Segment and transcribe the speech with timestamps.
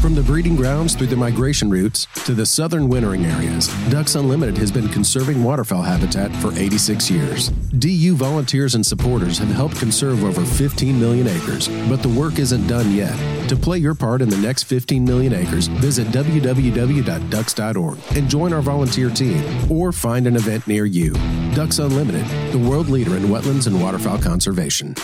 [0.00, 4.56] From the breeding grounds through the migration routes to the southern wintering areas, Ducks Unlimited
[4.58, 7.48] has been conserving waterfowl habitat for 86 years.
[7.78, 12.66] DU volunteers and supporters have helped conserve over 15 million acres, but the work isn't
[12.66, 13.16] done yet.
[13.48, 18.62] To play your part in the next 15 million acres, visit www.ducks.org and join our
[18.62, 21.12] volunteer team or find an event near you.
[21.54, 24.94] Ducks Unlimited, the world leader in wetlands and waterfowl conservation.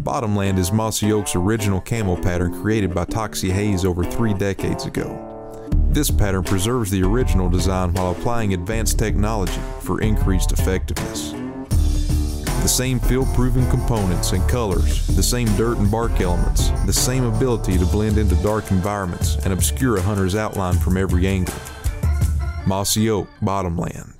[0.00, 5.68] Bottomland is Mossy Oak's original camo pattern created by Toxey Haas over three decades ago.
[5.90, 11.32] This pattern preserves the original design while applying advanced technology for increased effectiveness.
[12.62, 17.24] The same field proven components and colors, the same dirt and bark elements, the same
[17.24, 21.54] ability to blend into dark environments and obscure a hunter's outline from every angle.
[22.66, 24.19] Mossy Oak Bottomland.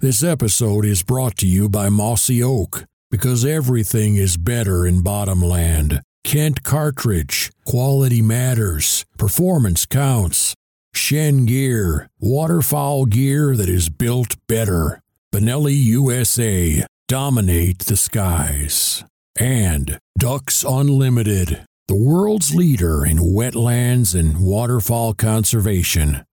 [0.00, 6.02] This episode is brought to you by Mossy Oak because everything is better in Bottomland.
[6.22, 10.54] Kent Cartridge, quality matters, performance counts.
[10.94, 15.00] Shen Gear, waterfowl gear that is built better.
[15.34, 19.02] Benelli USA, dominate the skies.
[19.36, 26.24] And Ducks Unlimited, the world's leader in wetlands and waterfowl conservation.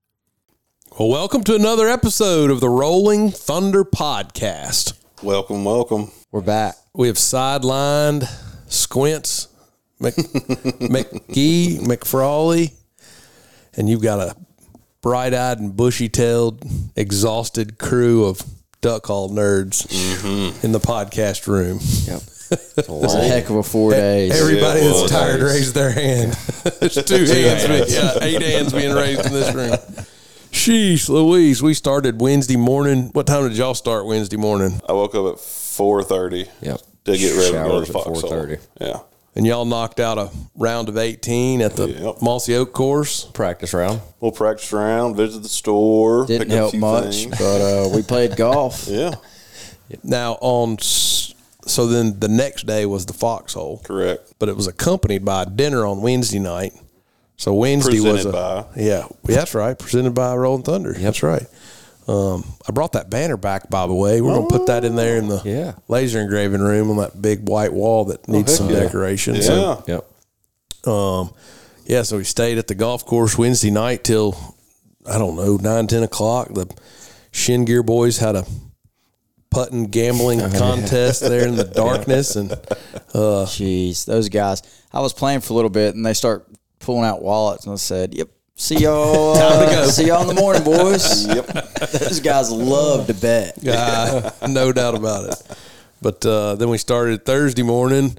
[0.98, 4.94] Well, welcome to another episode of the Rolling Thunder Podcast.
[5.22, 6.10] Welcome, welcome.
[6.32, 6.76] We're back.
[6.94, 8.24] We have sidelined
[8.72, 9.48] Squints,
[10.00, 12.72] Mc, McGee, McFrawley,
[13.76, 14.36] and you've got a
[15.02, 16.64] bright eyed and bushy tailed,
[16.96, 18.40] exhausted crew of
[18.80, 20.64] duck call nerds mm-hmm.
[20.64, 21.78] in the podcast room.
[22.06, 22.22] Yep.
[22.78, 24.40] It was a heck of a four days.
[24.40, 25.10] Everybody Yeah, that's was.
[25.10, 26.32] tired raised their hand.
[26.80, 30.06] There's two hands, being- yeah, eight hands being raised in this room.
[30.60, 33.10] Sheesh, Louise, we started Wednesday morning.
[33.12, 34.80] What time did y'all start Wednesday morning?
[34.88, 36.46] I woke up at four thirty.
[36.62, 36.80] Yep.
[37.04, 38.30] To get ready to go to at Foxhole.
[38.30, 38.58] 4:30.
[38.80, 39.00] Yeah.
[39.36, 42.22] And y'all knocked out a round of 18 at the Yep.
[42.22, 43.24] Mossy Oak course.
[43.26, 44.00] Practice round.
[44.18, 46.24] We'll practice around, visit the store.
[46.26, 47.38] Didn't pick up a help much, things.
[47.38, 48.88] but uh, we played golf.
[48.88, 49.14] Yeah,
[50.02, 54.32] Now on, so then the next day was the foxhole, correct.
[54.38, 56.72] but it was accompanied by dinner on Wednesday night.
[57.36, 58.64] So Wednesday was a, by.
[58.76, 60.92] yeah, yeah, that's right, presented by Rolling Thunder.
[60.94, 61.46] That's right.
[62.08, 64.20] Um, I brought that banner back, by the way.
[64.20, 65.72] We're gonna put that in there in the Yeah.
[65.88, 68.80] laser engraving room on that big white wall that needs heck some yeah.
[68.80, 69.34] decoration.
[69.34, 69.40] Yeah.
[69.42, 70.88] So Yep.
[70.92, 71.30] Um,
[71.84, 74.36] yeah, so we stayed at the golf course Wednesday night till
[75.04, 76.54] I don't know nine ten o'clock.
[76.54, 76.72] The
[77.32, 78.44] Shin Gear boys had a
[79.50, 82.50] putting gambling contest there in the darkness, and
[83.12, 84.62] Jeez, those guys.
[84.92, 86.46] I was playing for a little bit, and they start
[86.80, 89.36] pulling out wallets, and I said, "Yep, see y'all.
[89.36, 91.46] uh, See y'all in the morning, boys." Yep.
[91.92, 93.58] those guys love to bet.
[93.66, 95.56] uh, no doubt about it.
[96.02, 98.16] But uh, then we started Thursday morning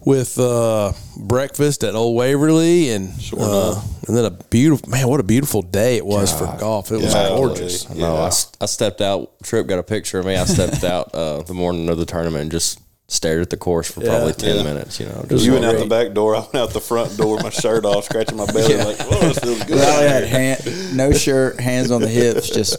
[0.00, 5.08] with uh, breakfast at Old Waverly, and uh, and then a beautiful man.
[5.08, 6.92] What a beautiful day it was for golf.
[6.92, 7.88] It was Yeah, gorgeous.
[7.88, 8.00] really.
[8.02, 8.26] No, I Yeah.
[8.28, 9.32] s I I, stepped out.
[9.42, 10.36] Tripp got a picture of me.
[10.36, 12.78] I stepped out uh, the morning of the tournament and just
[13.08, 14.62] stared at the course for probably ten Yeah.
[14.64, 14.98] minutes.
[14.98, 16.34] You know, just You went out the back door.
[16.34, 19.38] I went out the front door my shirt off, scratching my belly like, "Oh, this
[19.38, 22.76] feels good." I had hand, no shirt, hands on the hips, just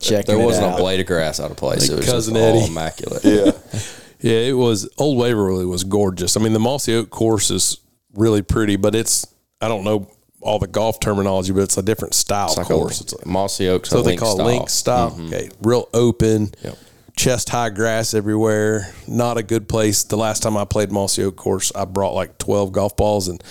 [0.00, 0.36] checking.
[0.36, 0.78] there wasn't out.
[0.78, 1.82] a blade of grass out of place.
[1.82, 2.70] Like it was Cousin just all Eddie.
[2.70, 3.24] immaculate.
[3.24, 3.52] Yeah,
[4.20, 6.36] Yeah, it was Old Waverly was gorgeous.
[6.36, 7.78] I mean, the Mossy Oak course is
[8.14, 9.26] really pretty, but it's
[9.62, 10.10] I don't know
[10.42, 13.00] all the golf terminology, but it's a different style It's like course.
[13.00, 13.88] a It's like, Mossy Oaks.
[13.90, 14.46] so a they link call style.
[14.46, 15.10] it link style.
[15.12, 15.26] Mm-hmm.
[15.26, 16.78] Okay, real open, Yep.
[17.20, 18.92] Chest high grass everywhere.
[19.06, 20.04] Not a good place.
[20.04, 23.42] The last time I played Mossy Oak course, I brought like twelve golf balls and.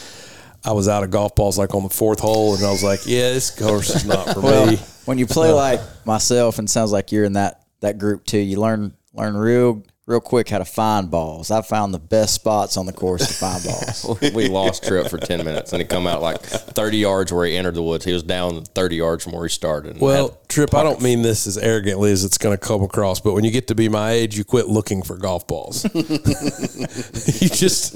[0.61, 3.05] I was out of golf balls like on the fourth hole, and I was like,
[3.05, 6.91] "Yeah, this course is not for Well, me." when you play like myself, and sounds
[6.91, 10.65] like you're in that that group too, you learn learn real real quick how to
[10.65, 11.51] find balls.
[11.51, 14.19] I found the best spots on the course to find balls.
[14.33, 17.55] we lost Tripp for ten minutes, and he come out like thirty yards where he
[17.55, 18.05] entered the woods.
[18.05, 20.01] He was down thirty yards from where he started.
[20.01, 23.19] Well, had- Tripp, I don't mean this as arrogantly as it's going to come across,
[23.19, 25.83] but when you get to be my age, you quit looking for golf balls.
[25.93, 27.93] you just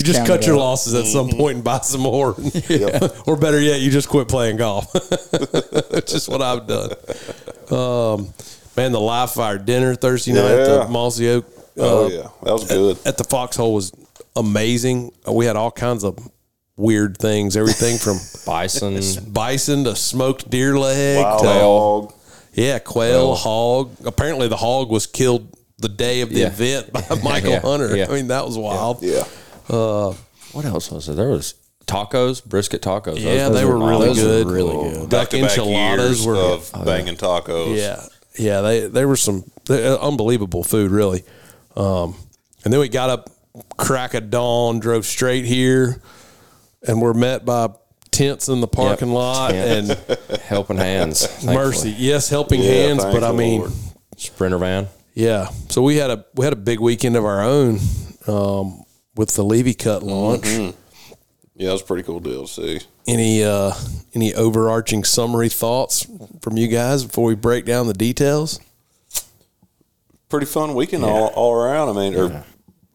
[0.00, 0.60] you just count cut your out.
[0.60, 2.30] losses at some point and buy some more.
[3.26, 4.92] or better yet, you just quit playing golf.
[4.92, 6.90] That's just what I've done.
[7.70, 8.34] Um,
[8.78, 10.88] Man, the live fire dinner Thursday night at the Yeah.
[10.88, 11.44] Mossy Oak.
[11.76, 12.98] Oh uh, yeah, that was good.
[13.04, 13.92] At the Foxhole was
[14.36, 15.12] amazing.
[15.26, 16.16] Uh, We had all kinds of
[16.76, 17.56] weird things.
[17.56, 19.00] Everything from Bison.
[19.32, 22.12] bison to smoked deer leg Wild to hog.
[22.52, 23.90] yeah, quail, hog.
[24.04, 25.48] Apparently, the hog was killed
[25.78, 26.46] the day of the Yeah.
[26.48, 27.60] event by Michael Yeah.
[27.60, 27.96] Hunter.
[27.96, 28.06] Yeah.
[28.08, 29.02] I mean, that was wild.
[29.02, 29.24] Yeah,
[29.68, 31.14] What else was there?
[31.16, 31.54] There was
[31.86, 33.04] tacos, brisket tacos.
[33.14, 34.46] Those- Yeah, those they were really those were good.
[34.50, 35.08] really Oh, good.
[35.10, 37.76] Duck Back-to-back enchiladas years were of banging tacos.
[37.76, 38.02] Yeah,
[38.38, 38.60] yeah.
[38.60, 41.24] They they were some they, uh, unbelievable food, really.
[41.76, 42.14] Um,
[42.64, 43.30] and then we got up
[43.76, 46.00] crack of dawn, drove straight here,
[46.86, 47.68] and we're met by
[48.10, 49.90] tents in the parking lot tent.
[49.90, 51.26] and helping hands.
[51.26, 51.54] thankfully.
[51.54, 51.90] mercy.
[51.98, 53.72] Yes, helping Yeah, hands, but I mean, Lord.
[54.16, 54.88] Sprinter van.
[55.14, 55.48] yeah.
[55.68, 57.78] So we had a we had a big weekend of our own
[58.26, 58.82] um,
[59.14, 60.46] with the Levey Cut launch.
[61.58, 62.80] Yeah, it was a pretty cool deal to see.
[63.06, 63.72] Any uh,
[64.14, 66.06] any overarching summary thoughts
[66.40, 68.60] from you guys before we break down the details?
[70.28, 71.88] Pretty fun weekend all, all around.
[71.88, 72.44] I mean, or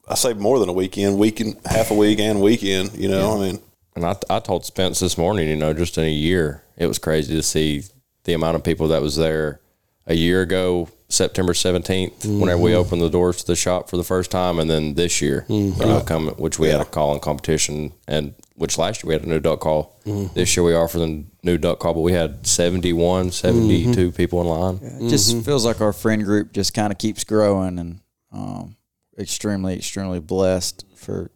[0.08, 2.94] I say more than a weekend, weekend, half a week and weekend.
[2.94, 3.60] You know, I mean,
[3.96, 7.00] And I, I told Spence this morning, you know, just in a year, it was
[7.00, 7.84] crazy to see
[8.26, 9.60] the amount of people that was there
[10.06, 14.04] a year ago, September 17th, whenever we opened the doors to the shop for the
[14.04, 14.60] first time.
[14.60, 18.36] And then this year, you know, come, which we had a call in competition and
[18.56, 20.00] which last year we had a new duck call.
[20.06, 24.48] This year we offer the new duck call, but we had 71, 72 people in
[24.48, 24.80] line.
[25.06, 28.00] It just feels like our friend group just kind of keeps growing and
[28.32, 28.76] um,
[29.18, 31.32] extremely, extremely blessed for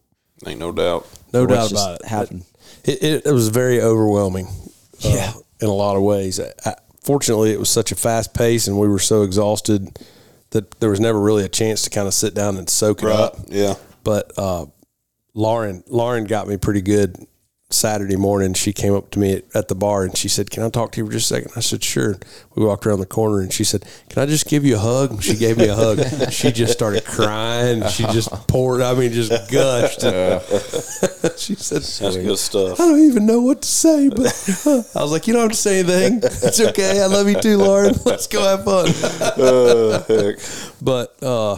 [0.45, 1.07] ain't no doubt.
[1.33, 2.05] No doubt about it.
[2.07, 2.45] Happened.
[2.83, 4.47] It, it, it was very overwhelming.
[4.47, 5.33] uh, Yeah.
[5.61, 6.39] in a lot of ways.
[6.39, 9.97] I, I- fortunately, it was such a fast pace, and we were so exhausted
[10.51, 13.09] that there was never really a chance to kind of sit down and soak it
[13.09, 13.37] up.
[13.47, 13.73] Yeah.
[14.03, 14.67] But uh,
[15.37, 17.15] Lauren, Lauren got me pretty good
[17.69, 18.55] Saturday morning.
[18.55, 20.93] She came up to me at, at the bar and she said, "Can I talk
[20.93, 21.51] to you for just a second?
[21.55, 22.17] I said, "Sure."
[22.55, 25.21] We walked around the corner and she said, "Can I just give you a hug?"
[25.21, 25.99] She gave me a hug.
[26.31, 27.85] she just started crying.
[27.87, 28.81] She just poured.
[28.81, 30.01] I mean, just gushed.
[31.39, 32.79] she said, That's good stuff.
[32.79, 34.25] I don't even know what to say, but
[34.95, 36.21] I was like, you don't have to say anything.
[36.23, 37.01] It's okay.
[37.01, 37.93] I love you too, Lauren.
[38.05, 38.87] Let's go have fun.
[39.39, 40.37] Uh, heck.
[40.81, 41.57] But uh,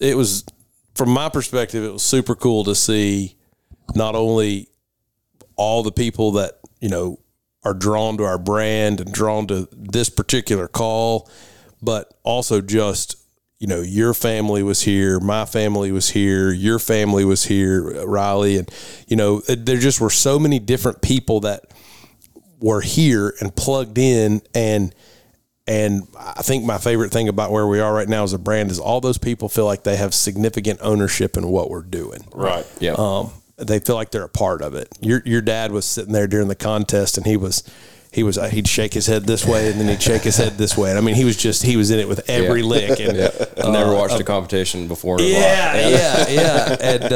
[0.00, 0.44] it was,
[0.96, 3.36] from my perspective, it was super cool to see
[3.94, 4.68] not only
[5.56, 7.18] all the people that, you know,
[7.64, 11.28] are drawn to our brand and drawn to this particular call,
[11.82, 13.16] but also just,
[13.58, 18.56] you know, your family was here, my family was here, your family was here, Riley.
[18.56, 18.70] And,
[19.08, 21.64] you know, there just were so many different people that
[22.60, 24.94] were here and plugged in and
[25.66, 28.70] and I think my favorite thing about where we are right now as a brand
[28.70, 32.24] is all those people feel like they have significant ownership in what we're doing.
[32.34, 32.64] Right.
[32.80, 32.94] Yeah.
[32.96, 34.88] Um, they feel like they're a part of it.
[35.00, 37.62] Your your dad was sitting there during the contest, and he was
[38.12, 40.58] he was uh, he'd shake his head this way, and then he'd shake his head
[40.58, 40.90] this way.
[40.90, 42.66] And I mean, he was just he was in it with every Yeah.
[42.68, 43.00] lick.
[43.00, 43.18] And
[43.64, 45.18] I never watched a competition before.
[45.18, 46.76] his yeah, yeah, yeah.
[46.80, 47.12] And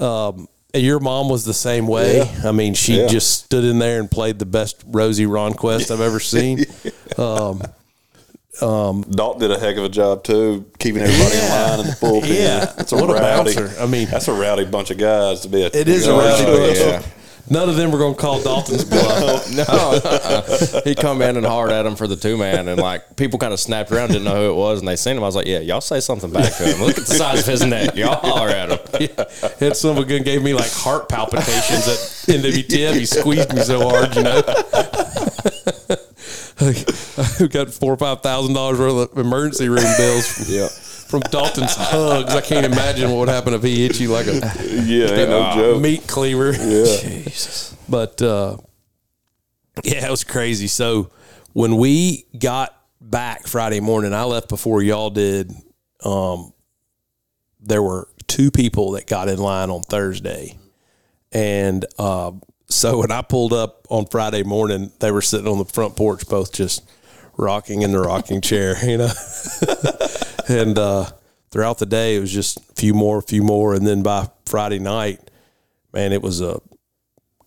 [0.00, 2.28] uh, um, your mom was the same way.
[2.44, 3.06] I mean, she Yeah.
[3.06, 6.64] just stood in there and played the best Rosie Ronquest I've ever seen.
[7.18, 7.62] Um,
[8.60, 11.92] um, Dalton did a heck of a job too, keeping everybody in line in the
[11.92, 12.28] bullpen.
[12.28, 12.64] Yeah.
[12.76, 13.54] that's a What a rowdy.
[13.54, 13.80] bouncer.
[13.80, 15.66] I mean- that's a rowdy bunch of guys to be a.
[15.66, 17.04] It is a rowdy bunch.
[17.48, 19.50] None of them were going to call Dalton's bluff.
[19.54, 20.80] No, uh-uh.
[20.84, 23.52] he come in and hard at him for the two man, and like people kind
[23.52, 25.22] of snapped around, didn't know who it was, and they seen him.
[25.22, 26.80] I was like, "Yeah, y'all say something back to him.
[26.80, 27.94] Look at the size of his neck.
[27.94, 28.78] Y'all holler at him."
[29.16, 29.24] yeah.
[29.60, 31.98] Had some again gave me like heart palpitations at
[32.40, 32.94] NWTF.
[32.94, 34.42] He squeezed me so hard, you know.
[36.58, 40.68] I got four or five thousand dollars worth of emergency room bills Yeah.
[41.08, 42.34] From Dalton's hugs.
[42.34, 45.52] I can't imagine what would happen if he hit you like a Yeah, ain't no
[45.54, 45.82] joke.
[45.82, 46.52] meat cleaver.
[46.52, 47.22] Yeah.
[47.88, 48.56] But uh,
[49.84, 50.66] yeah, it was crazy.
[50.66, 51.10] So
[51.52, 55.52] when we got back Friday morning, I left before y'all did.
[56.04, 56.52] Um,
[57.60, 60.58] there were two people that got in line on Thursday,
[61.30, 62.32] and uh,
[62.68, 66.26] so when I pulled up on Friday morning, they were sitting on the front porch,
[66.28, 66.82] both just
[67.36, 69.12] rocking in the rocking chair, you know.
[70.48, 71.06] And uh,
[71.50, 74.28] throughout the day, it was just a few more, a few more, and then by
[74.46, 75.20] Friday night,
[75.92, 76.60] man, it was a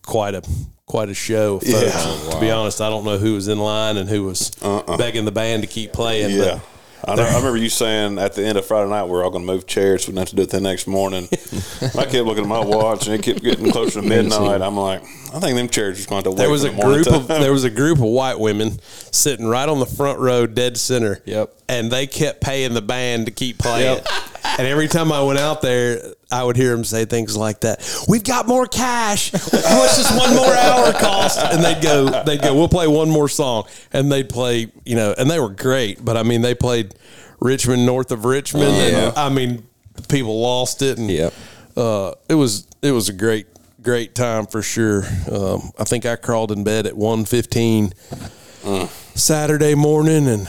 [0.02, 0.42] quite a
[0.86, 1.56] quite a show.
[1.56, 2.28] Of folks.
[2.34, 4.50] To be honest, I don't know who was in line and who was
[4.98, 6.38] begging the band to keep playing.
[6.40, 6.44] Uh-uh.
[6.44, 6.60] Yeah.
[7.02, 9.30] But I, know, I remember you saying at the end of Friday night we're all
[9.30, 10.06] going to move chairs.
[10.06, 11.28] We didn't have to do it the next morning.
[11.32, 14.60] I kept looking at my watch and it kept getting closer to midnight.
[14.60, 15.02] I'm like,
[15.32, 17.64] I think them chairs are going to have there was a group of there was
[17.64, 18.78] a group of white women
[19.12, 21.20] sitting right on the front row, dead center.
[21.24, 21.54] Yep.
[21.68, 24.00] And they kept paying the band to keep playing.
[24.58, 26.00] and every time I went out there,
[26.32, 27.80] I would hear them say things like that.
[28.08, 29.30] We've got more cash.
[29.32, 31.38] How much does one more hour cost?
[31.38, 33.64] And they'd go, they'd go, we'll play one more song.
[33.92, 36.04] And they'd play, you know, and they were great.
[36.04, 36.94] But I mean, they played
[37.40, 38.64] Rich Men North of Richmond.
[38.74, 39.66] And I mean,
[40.08, 40.98] people lost it.
[40.98, 41.34] And Yep.
[41.76, 43.46] uh, it was, it was a great,
[43.82, 45.04] great time for sure.
[45.30, 50.48] Um, I think I crawled in bed at 1.15 Saturday morning and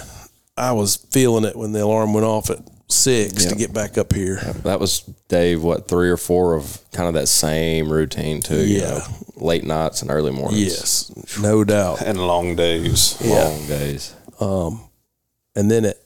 [0.57, 2.59] I was feeling it when the alarm went off at
[2.89, 4.35] six to get back up here.
[4.63, 5.63] That was Dave.
[5.63, 8.65] What three or four of kind of that same routine too?
[8.65, 8.89] you Yeah.
[8.89, 9.01] know,
[9.37, 10.61] late nights and early mornings.
[10.61, 12.01] Yes, no doubt.
[12.01, 13.15] and long days.
[13.21, 14.13] long days.
[14.39, 14.81] Um,
[15.55, 15.97] And then at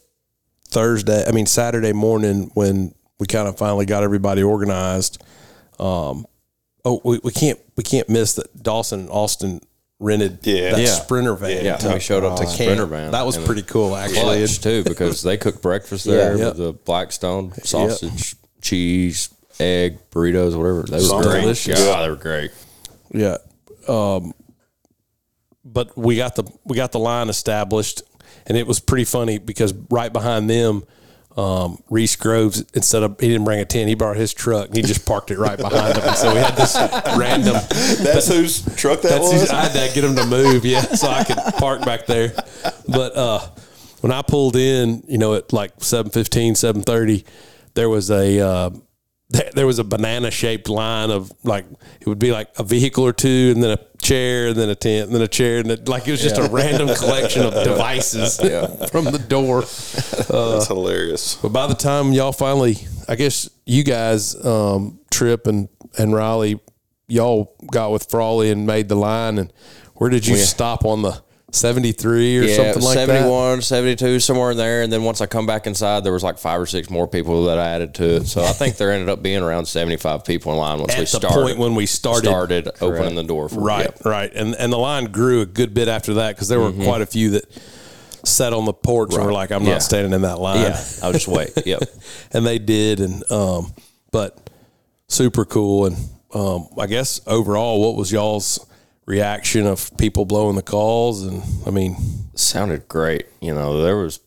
[0.69, 5.21] Thursday, I mean Saturday morning, when we kind of finally got everybody organized.
[5.79, 6.25] Um,
[6.85, 9.59] oh, we, we can't we can't miss that Dawson and Austin
[9.99, 10.71] rented Yeah.
[10.71, 10.87] that Yeah.
[10.87, 11.65] sprinter van.
[11.65, 12.55] Yeah, to we showed up to camp.
[12.57, 13.11] Sprinter van.
[13.11, 14.39] That was pretty cool, actually.
[14.41, 16.45] Lunch too because they cooked breakfast there Yeah.
[16.49, 20.83] with the Blackstone sausage, cheese, egg, burritos, whatever.
[20.83, 21.29] They were Something.
[21.31, 21.41] great.
[21.41, 21.79] Delicious.
[21.79, 22.51] Yeah, they were great.
[23.13, 23.37] Yeah.
[23.87, 24.33] Um,
[25.63, 28.03] but we got the we got the line established,
[28.45, 30.83] and it was pretty funny because right behind them,
[31.37, 34.77] um, Reese Groves instead of he didn't bring a tent, he brought his truck and
[34.77, 36.03] he just parked it right behind him.
[36.07, 36.75] And so we had this
[37.17, 37.55] random.
[38.03, 39.49] That's whose truck that That's was.
[39.49, 42.33] I had to get him to move, yeah, so I could park back there.
[42.87, 43.39] But uh,
[44.01, 47.25] when I pulled in, you know, at like 7.15, 7.30,
[47.73, 48.69] there was a uh,
[49.29, 51.65] there was a banana shaped line of like
[51.99, 54.75] it would be like a vehicle or two, and then a chair, and then a
[54.75, 57.53] tent, and then a chair, and it, like it was just a random collection of
[57.53, 58.37] devices
[58.91, 59.61] from the door.
[59.61, 61.35] That's hilarious.
[61.35, 66.59] But by the time y'all finally, I guess you guys, um, Tripp and and Riley,
[67.07, 69.37] y'all got with Frawley and made the line.
[69.37, 69.51] And
[69.95, 71.23] where did you stop on the
[71.55, 73.07] seventy three or Yeah, something like that?
[73.07, 74.81] 71, 72, somewhere in there.
[74.83, 77.45] And then once I come back inside, there was like five or six more people
[77.45, 78.27] that I added to it.
[78.27, 81.03] So I think there ended up being around 75 people in line once At we
[81.05, 81.29] the started.
[81.41, 84.05] point when we started, started opening the door for right, yep.
[84.05, 87.01] right, and and the line grew a good bit after that because there were quite
[87.01, 87.45] a few that
[88.23, 89.73] sat on the porch and were like, "I'm Yeah.
[89.73, 91.51] not standing in that line." Yeah, I'll just wait.
[91.65, 91.83] Yep.
[92.33, 93.73] and they did, and um,
[94.11, 94.49] but
[95.07, 95.85] super cool.
[95.85, 95.95] And
[96.33, 98.65] um, I guess overall, what was y'all's
[99.05, 101.23] reaction of people blowing the calls?
[101.23, 101.95] And I mean,
[102.35, 103.25] sounded great.
[103.41, 104.19] You know, there was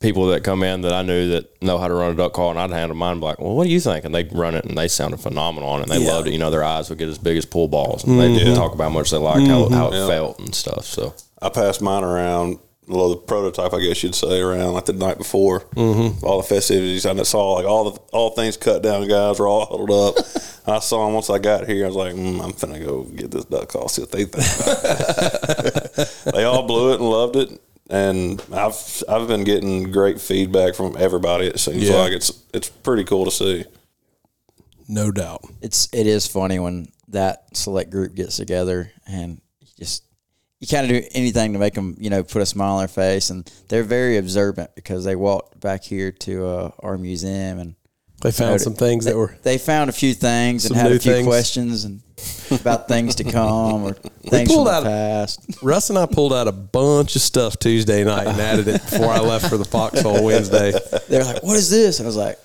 [0.00, 2.50] people that come in that I knew that know how to run a duck call,
[2.50, 3.20] and I'd hand them mine.
[3.20, 4.04] Like, well, what do you think?
[4.04, 5.84] And they'd run it, and they sounded phenomenal on it.
[5.84, 6.12] And they Yeah.
[6.12, 6.32] loved it.
[6.32, 8.54] You know, their eyes would get as big as pool balls, and they'd mm-hmm.
[8.54, 10.08] talk about how much they liked how, how it mm-hmm.
[10.08, 10.84] felt and stuff.
[10.84, 14.92] So I passed mine around, well, the prototype, I guess you'd say, around like the
[14.92, 15.60] night before.
[15.76, 16.24] Mm-hmm.
[16.24, 19.08] All the festivities, and I saw like all the all things cut down.
[19.08, 20.24] Guys were all huddled up.
[20.66, 21.84] I saw them once I got here.
[21.84, 24.46] I was like, mm, I'm finna go get this duck call, see what they think.
[24.66, 27.60] about they all blew it and loved it,
[27.90, 31.46] and I've I've been getting great feedback from everybody.
[31.48, 31.96] It seems Yeah.
[31.96, 33.64] like it's it's pretty cool to see.
[34.88, 35.42] no doubt.
[35.62, 39.40] it's it is funny when that select group gets together and
[39.78, 40.02] just
[40.64, 42.88] you kind of do anything to make them you know put a smile on their
[42.88, 47.74] face and they're very observant because they walked back here to uh, our museum and
[48.22, 51.12] They found some things that were they found a few things and had a few
[51.12, 51.26] things.
[51.26, 52.00] questions and
[52.50, 53.92] about things to come or
[54.22, 55.40] things pulled from out- the past.
[55.62, 59.10] Russ and I pulled out a bunch of stuff Tuesday night and added it before
[59.10, 60.72] I left for the Foxhole Wednesday.
[61.08, 62.38] They're like, "What is this?" And I was like,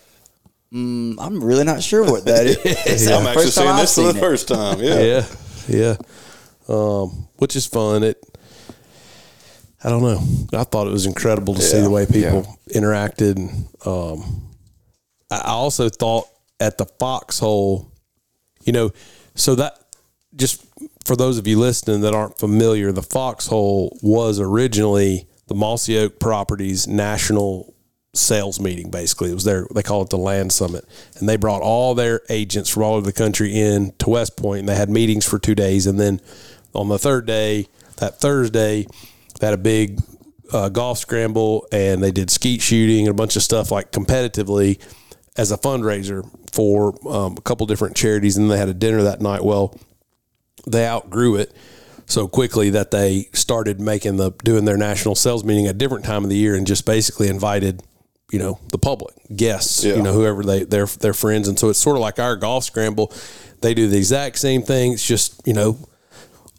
[0.73, 4.19] mm, "I'm really not sure what that is." I'm actually seeing this for the it.
[4.19, 4.79] first time.
[4.81, 4.99] Yeah.
[4.99, 5.25] yeah,
[5.67, 5.95] yeah.
[6.69, 8.03] Um, which is fun.
[8.03, 8.23] It,
[9.83, 10.21] I don't know.
[10.57, 13.37] I thought it was incredible to see the way people interacted.
[13.37, 14.49] And, um,
[15.31, 16.27] I I also thought
[16.59, 17.91] at the foxhole,
[18.63, 18.91] you know,
[19.35, 19.79] so that
[20.35, 20.63] just
[21.05, 26.19] for those of you listening that aren't familiar, the foxhole was originally the Mossy Oak
[26.19, 27.73] Properties National
[28.13, 30.83] sales meeting basically it was their they call it the land summit
[31.19, 34.61] and they brought all their agents from all over the country in to west point
[34.61, 36.19] and they had meetings for two days and then
[36.73, 38.85] on the third day that thursday
[39.39, 39.99] they had a big
[40.51, 44.79] uh, golf scramble and they did skeet shooting and a bunch of stuff like competitively
[45.37, 49.21] as a fundraiser for um, a couple different charities and they had a dinner that
[49.21, 49.43] night.
[49.43, 49.77] Well
[50.67, 51.53] they outgrew it
[52.07, 56.03] so quickly that they started making the doing their national sales meeting at a different
[56.03, 57.83] time of the year and just basically invited
[58.31, 59.95] you know the public guests Yeah.
[59.95, 61.47] you know whoever they their their friends.
[61.47, 63.13] And so it's sort of like our golf scramble.
[63.61, 64.93] They do the exact same thing.
[64.93, 65.77] It's just you know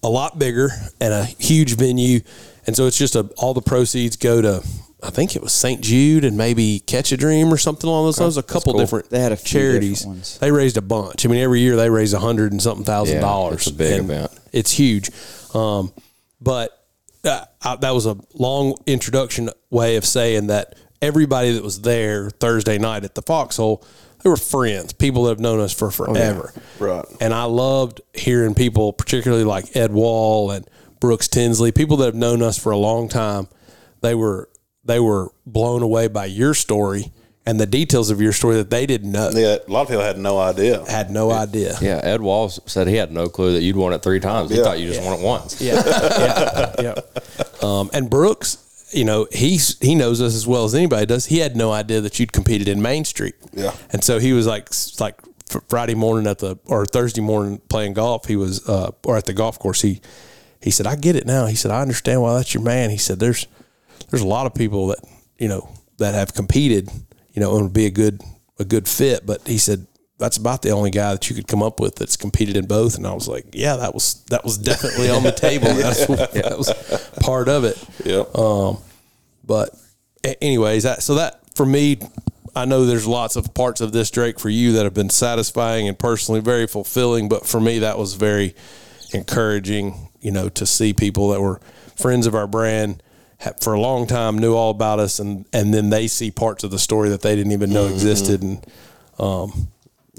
[0.03, 2.21] a lot bigger and a huge venue
[2.67, 4.67] and so it's just a all the proceeds go to
[5.03, 5.81] I think it was St.
[5.81, 8.37] Jude and maybe Catch a Dream or something along those lines.
[8.37, 8.81] A couple cool.
[8.83, 10.01] different They had a few charities.
[10.01, 10.39] different ones.
[10.39, 11.25] They raised a bunch.
[11.25, 13.67] I mean, every year they raise a hundred and something thousand Yeah, dollars.
[13.67, 14.31] it's a big And event.
[14.53, 15.09] It's huge.
[15.55, 15.91] Um,
[16.39, 16.85] but
[17.25, 22.29] uh, I, that was a long introduction way of saying that everybody that was there
[22.29, 23.83] Thursday night at the Foxhole,
[24.23, 26.53] they were friends, people that have known us for forever.
[26.79, 27.05] Right.
[27.21, 30.69] And I loved hearing people, particularly like Ed Wall and
[31.01, 33.49] Brooks Tinsley, people that have known us for a long time.
[34.03, 34.49] They were
[34.85, 37.13] they were blown away by your story
[37.47, 39.31] and the details of your story that they didn't know.
[39.33, 40.85] Yeah, a lot of people had no idea.
[40.91, 41.77] Had no idea.
[41.81, 44.51] Yeah, Ed Wall said he had no clue that you'd won it three times.
[44.51, 44.63] He Yeah.
[44.65, 45.61] thought you just won it once.
[45.61, 46.95] Yeah, yeah, yeah.
[47.63, 48.59] Um, and Brooks,
[48.93, 51.27] you know, he's he knows us as well as anybody does.
[51.27, 53.35] He had no idea that you'd competed in Main Street.
[53.53, 53.75] Yeah.
[53.91, 54.69] and so he was like
[54.99, 55.21] like
[55.69, 58.27] Friday morning at the or Thursday morning playing golf.
[58.27, 59.83] He was uh, or at the golf course.
[59.83, 60.01] He
[60.61, 62.99] he said, "I get it now." He said, "I understand why that's your man." He
[62.99, 63.47] said, "There's
[64.11, 64.99] there's a lot of people that
[65.39, 65.69] you know
[65.99, 66.89] that have competed,
[67.33, 68.23] you know, and would be a good
[68.59, 69.87] a good fit." But he said.
[70.21, 72.97] That's about the only guy that you could come up with that's competed in both,
[72.97, 75.69] and I was like, "Yeah, that was that was definitely on the table.
[75.75, 76.71] That's that was
[77.21, 78.37] part of it." Yep.
[78.37, 78.77] Um,
[79.43, 79.75] but
[80.43, 82.01] anyways, that so that for me,
[82.55, 85.89] I know there's lots of parts of this Drake for you that have been satisfying
[85.89, 87.31] and personally very fulfilling.
[87.31, 88.55] But for me, that was very
[89.15, 90.09] encouraging.
[90.21, 91.63] You know, to see people that were
[91.97, 93.03] friends of our brand
[93.63, 96.71] for a long time knew all about us, and and then they see parts of
[96.71, 98.67] the story that they didn't even know existed, and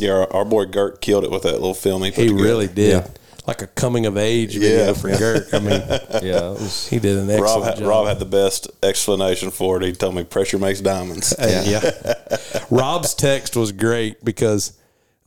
[0.02, 2.44] yeah, our, our boy Gert killed it with that little film he put he together.
[2.44, 2.90] really did.
[2.92, 3.08] Yeah.
[3.48, 4.94] Like a coming of age video Yeah.
[4.94, 5.54] for Gert.
[5.54, 5.72] I mean,
[6.24, 7.88] Yeah, it was, he did an excellent Rob had, job.
[7.88, 9.84] Rob had the best explanation for it.
[9.86, 11.34] He told me pressure makes diamonds.
[11.40, 12.60] Uh, yeah.
[12.70, 14.78] Rob's text was great because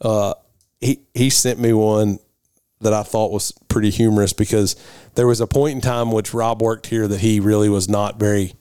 [0.00, 0.34] uh,
[0.80, 2.18] he he sent me one
[2.80, 4.76] that I thought was pretty humorous because
[5.14, 8.18] there was a point in time which Rob worked here that he really was not
[8.20, 8.52] very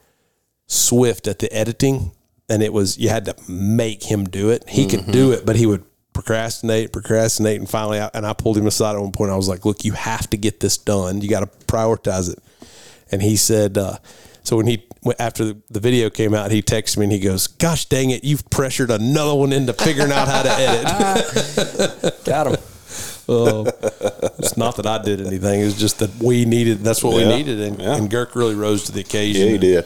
[0.68, 2.12] swift at the editing
[2.50, 4.64] and it was you had to make him do it.
[4.68, 8.58] He could do it, but he would procrastinate, procrastinate, and finally, I, and I pulled
[8.58, 9.32] him aside at one point.
[9.32, 11.22] I was like, "Look, you have to get this done.
[11.22, 12.40] You got to prioritize it."
[13.12, 13.98] And he said, uh,
[14.44, 14.86] "So when he
[15.20, 18.24] after the, the video came out, he texted me and he goes, "Gosh dang it,
[18.24, 22.56] you've pressured another one into figuring out how to edit." got him.
[23.28, 23.64] Uh,
[24.38, 26.80] it's not that I did anything; it's just that we needed.
[26.80, 27.96] That's what we needed, and, Yeah.
[27.96, 29.46] and Girk really rose to the occasion.
[29.48, 29.86] yeah, he did.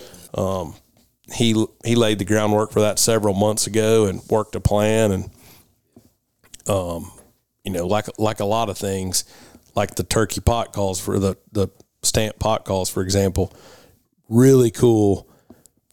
[1.33, 5.29] he he laid the groundwork for that several months ago and worked a plan and
[6.69, 7.11] um
[7.63, 9.23] you know like like a lot of things
[9.75, 11.67] like the turkey pot calls for the the
[12.03, 13.53] stamp pot calls for example
[14.29, 15.27] really cool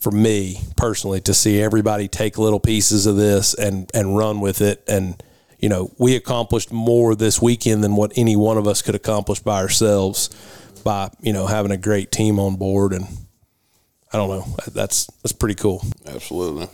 [0.05, 4.61] for me personally to see everybody take little pieces of this and and run with
[4.61, 4.85] it.
[4.87, 5.21] And
[5.59, 9.41] you know we accomplished more this weekend than what any one of us could accomplish
[9.41, 10.29] by ourselves
[10.85, 12.93] by you know having a great team on board.
[12.93, 13.07] And
[14.13, 14.57] I don't know.
[14.73, 15.83] That's that's pretty cool.
[16.07, 16.69] Absolutely.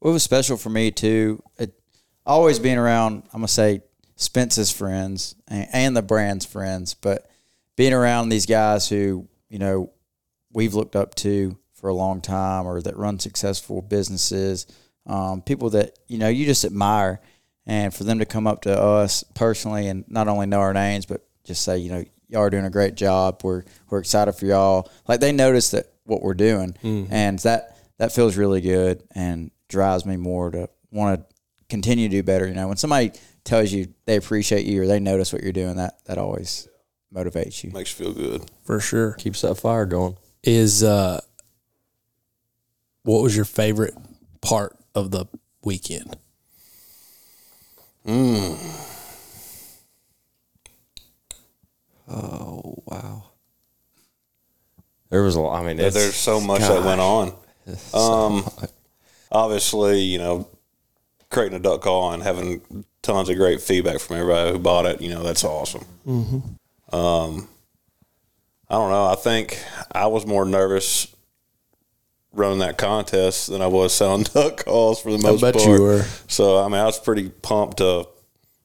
[0.00, 1.72] What was special for me too, it,
[2.26, 3.82] always being around, I'm gonna say
[4.16, 7.30] Spence's friends and, and the brand's friends, but
[7.76, 9.92] being around these guys who you know
[10.52, 14.66] we've looked up to for a long time or that run successful businesses,
[15.06, 17.20] um, people that you know you just admire,
[17.66, 21.06] and for them to come up to us personally and not only know our names
[21.06, 23.40] but just say you know y'all are doing a great job.
[23.44, 24.90] We're we're excited for y'all.
[25.06, 26.76] Like they notice that what we're doing,
[27.10, 31.33] and that that feels really good and drives me more to want to
[31.68, 32.46] continue to do better.
[32.46, 33.12] You know, when somebody
[33.44, 36.68] tells you they appreciate you or they notice what you're doing, that that always
[37.14, 37.70] motivates you.
[37.70, 38.50] Makes you feel good.
[38.64, 40.16] for sure Keeps that fire going.
[40.42, 41.20] is uh
[43.04, 43.94] what was your favorite
[44.40, 45.26] part of the
[45.62, 46.16] weekend
[48.06, 48.58] Mm.
[52.08, 53.24] Oh wow.
[55.10, 55.60] There was a lot.
[55.62, 57.32] I mean, Yeah, There's so much that went on.
[57.94, 58.44] Um,
[59.32, 60.46] obviously, you know,
[61.34, 65.00] creating a duck call and having tons of great feedback from everybody who bought it.
[65.00, 65.84] You know, that's awesome.
[66.92, 67.48] Um,
[68.70, 69.06] I don't know.
[69.06, 71.14] I think I was more nervous
[72.32, 75.66] running that contest than I was selling duck calls for the most bet part.
[75.66, 76.02] you were.
[76.28, 78.08] So I mean, I was pretty pumped to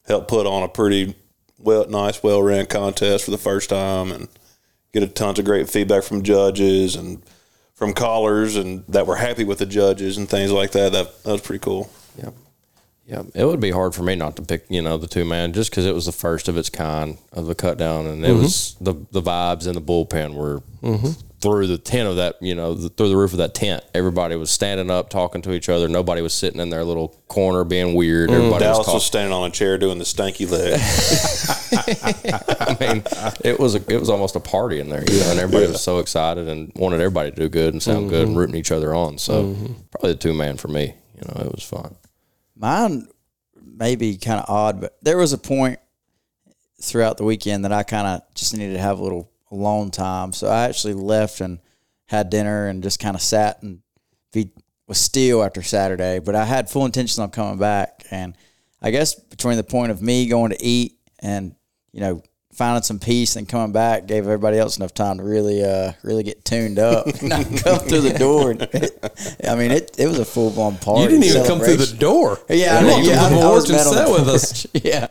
[0.06, 1.16] help put on a pretty
[1.58, 4.28] well, nice, well ran contest for the first time and
[4.92, 7.22] get a tons of great feedback from judges and
[7.74, 10.92] from callers and that were happy with the judges and things like that.
[10.92, 11.90] That, that was pretty cool.
[12.16, 12.34] Yep.
[13.10, 13.26] Yep.
[13.34, 15.70] It would be hard for me not to pick, you know, the two man just
[15.70, 18.42] because it was the first of its kind of a cut down, and it mm-hmm.
[18.42, 21.08] was the the vibes in the bullpen were mm-hmm.
[21.40, 23.82] through the tent of that, you know, the, through the roof of that tent.
[23.94, 25.88] Everybody was standing up, talking to each other.
[25.88, 28.30] Nobody was sitting in their little corner being weird.
[28.30, 30.78] Mm, everybody Dallas was was standing on a chair doing the stanky leg.
[32.60, 33.02] I mean,
[33.44, 35.82] it was a, it was almost a party in there, you know, and everybody was
[35.82, 38.38] so excited and wanted everybody to do good and sound good and mm-hmm.
[38.38, 39.18] rooting each other on.
[39.18, 39.56] So
[39.90, 40.94] probably the two man for me.
[41.16, 41.96] You know, it was fun.
[42.60, 43.08] Mine
[43.56, 45.78] may be kind of odd, but there was a point
[46.80, 50.34] throughout the weekend that I kind of just needed to have a little alone time.
[50.34, 51.58] So I actually left and
[52.06, 53.80] had dinner and just kind of sat and
[54.32, 54.50] be
[54.86, 58.04] was still after Saturday, but I had full intentions on coming back.
[58.10, 58.36] And
[58.82, 61.54] I guess between the point of me going to eat and
[61.92, 62.22] you know
[62.60, 66.22] finding some peace and coming back gave everybody else enough time to really uh really
[66.22, 70.18] get tuned up and I come through the door it, I mean it it was
[70.18, 72.38] a full blown party You didn't even come through the door.
[72.50, 74.66] Yeah, I walked yeah, I, I was and met on sat with us.
[74.74, 75.06] Yeah,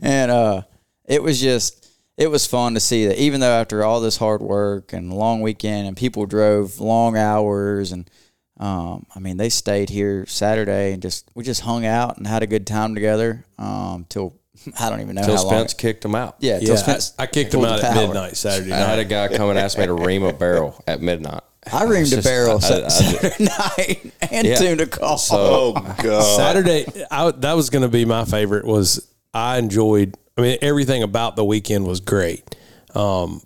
[0.00, 0.62] and uh,
[1.04, 4.40] it was just it was fun to see that even though after all this hard
[4.40, 8.10] work and long weekend and people drove long hours and
[8.58, 12.42] um, I mean they stayed here Saturday and just we just hung out and had
[12.42, 14.38] a good time together um, till
[14.80, 15.52] I don't even know Till how long.
[15.54, 16.36] Spence kicked him out.
[16.40, 18.06] Yeah, till Yeah, Spence I, I kicked him out at power.
[18.06, 18.82] midnight Saturday night.
[18.82, 21.42] I had a guy come and ask me to ream a barrel at midnight.
[21.72, 24.56] I reamed a barrel I- I- Saturday night and Yeah.
[24.56, 25.18] tuned a call.
[25.32, 26.36] Oh god.
[26.36, 28.64] Saturday, I, that was going to be my favorite.
[28.64, 30.16] Was I enjoyed?
[30.38, 32.54] I mean, everything about the weekend was great.
[32.94, 33.40] Um,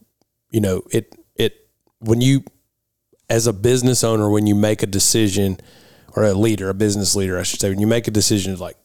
[0.51, 1.55] you know, it it
[2.01, 2.44] when you
[3.29, 5.59] as a business owner, when you make a decision,
[6.16, 8.77] or a leader, a business leader, I should say, when you make a decision like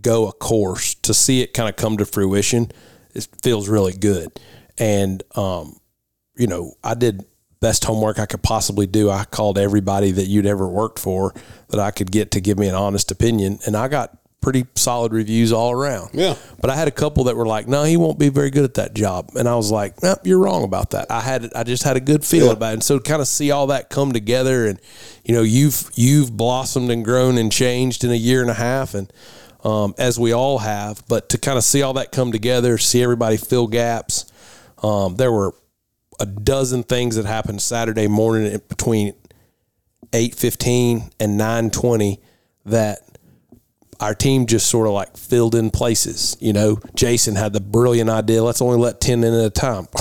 [0.00, 2.70] go a course to see it kind of come to fruition,
[3.14, 4.38] it feels really good.
[4.78, 5.78] And um,
[6.36, 7.24] you know, I did
[7.60, 9.10] best homework I could possibly do.
[9.10, 11.34] I called everybody that you'd ever worked for
[11.68, 15.12] that I could get to give me an honest opinion, and I got pretty solid
[15.12, 16.10] reviews all around.
[16.14, 16.34] Yeah.
[16.60, 18.74] But I had a couple that were like, "No, he won't be very good at
[18.74, 21.82] that job," and I was like, "Nope, you're wrong about that." I had, I just
[21.82, 24.12] had a good feeling about it, and so to kind of see all that come
[24.12, 24.80] together, and
[25.24, 28.94] you know, you've you've blossomed and grown and changed in a year and a half,
[28.94, 29.12] and
[29.64, 33.02] um, as we all have, but to kind of see all that come together, see
[33.02, 34.26] everybody fill gaps.
[34.82, 35.54] Um, there were
[36.18, 39.14] a dozen things that happened Saturday morning between
[40.12, 42.20] eight fifteen and nine twenty
[42.64, 43.00] that
[44.00, 46.36] our team just sort of like filled in places.
[46.40, 48.42] You know, Jason had the brilliant idea.
[48.42, 49.88] Let's only let ten in at a time.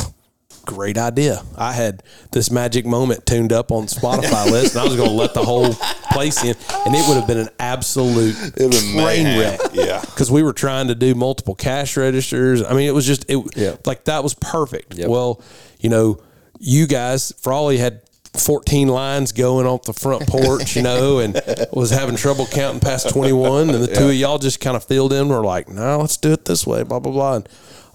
[0.65, 1.41] Great idea.
[1.57, 5.15] I had this magic moment tuned up on Spotify list, and I was going to
[5.15, 5.73] let the whole
[6.11, 9.39] place in, and it would have been an absolute train mayhem.
[9.39, 9.59] wreck.
[9.73, 9.99] Yeah.
[10.01, 12.63] because we were trying to do multiple cash registers.
[12.63, 13.77] I mean, it was just it Yeah.
[13.85, 14.93] like that was perfect.
[14.95, 15.07] Yep.
[15.09, 15.41] Well,
[15.79, 16.21] you know,
[16.59, 18.01] you guys, Frawley had
[18.33, 21.41] 14 lines going off the front porch, you know, and
[21.73, 23.69] was having trouble counting past 21.
[23.69, 25.29] And the two of y'all just kind of filled in.
[25.29, 27.35] We're like, no, let's do it this way, blah, blah, blah.
[27.35, 27.49] And,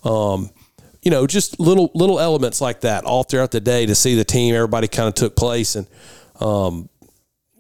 [0.05, 0.51] um,
[1.03, 4.25] you know, just little, little elements like that all throughout the day to see the
[4.25, 5.77] team, everybody kind of took place.
[5.77, 5.87] And,
[6.41, 6.89] um,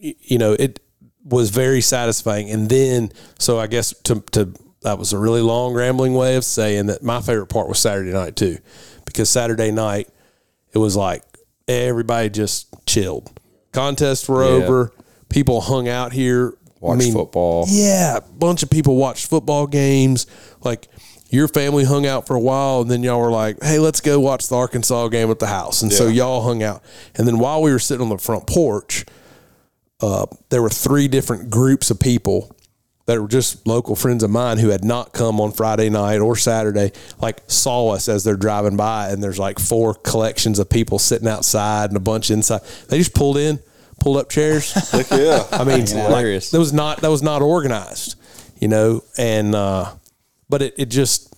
[0.02, 0.80] y- you know, it
[1.24, 2.50] was very satisfying.
[2.50, 6.44] And then, so I guess to, to, that was a really long rambling way of
[6.44, 8.58] saying that my favorite part was Saturday night too,
[9.04, 10.08] because Saturday night,
[10.72, 11.22] it was like
[11.68, 13.30] everybody just chilled.
[13.72, 14.64] Contests were Yeah.
[14.64, 14.92] over.
[15.28, 16.54] People hung out here.
[16.80, 17.64] Watch football.
[17.68, 20.26] Yeah, a bunch of people watched football games.
[20.62, 20.88] Like
[21.30, 24.20] your family hung out for a while, and then y'all were like, "Hey, let's go
[24.20, 26.82] watch the Arkansas game at the house." And so y'all hung out.
[27.14, 29.06] And then while we were sitting on the front porch,
[30.02, 32.53] uh, there were three different groups of people
[33.06, 36.36] that were just local friends of mine who had not come on Friday night or
[36.36, 40.98] Saturday, like saw us as they're driving by, and there's like four collections of people
[40.98, 42.62] sitting outside and a bunch inside.
[42.88, 43.58] They just pulled in,
[44.00, 44.72] pulled up chairs.
[44.90, 45.46] Heck yeah.
[45.52, 46.50] I mean, like, hilarious.
[46.50, 48.16] that was not that was not organized,
[48.58, 49.92] you know, and uh,
[50.48, 51.34] but it it just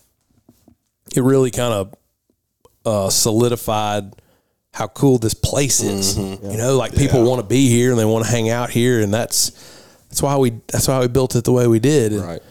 [1.16, 1.94] it really kind of
[2.85, 4.14] uh, solidified
[4.72, 6.16] how cool this place is.
[6.18, 9.00] You know, like people want to be here and they want to hang out here,
[9.00, 9.75] and that's
[10.16, 12.14] that's why we that's why we built it the way we did.
[12.14, 12.42] And, Right.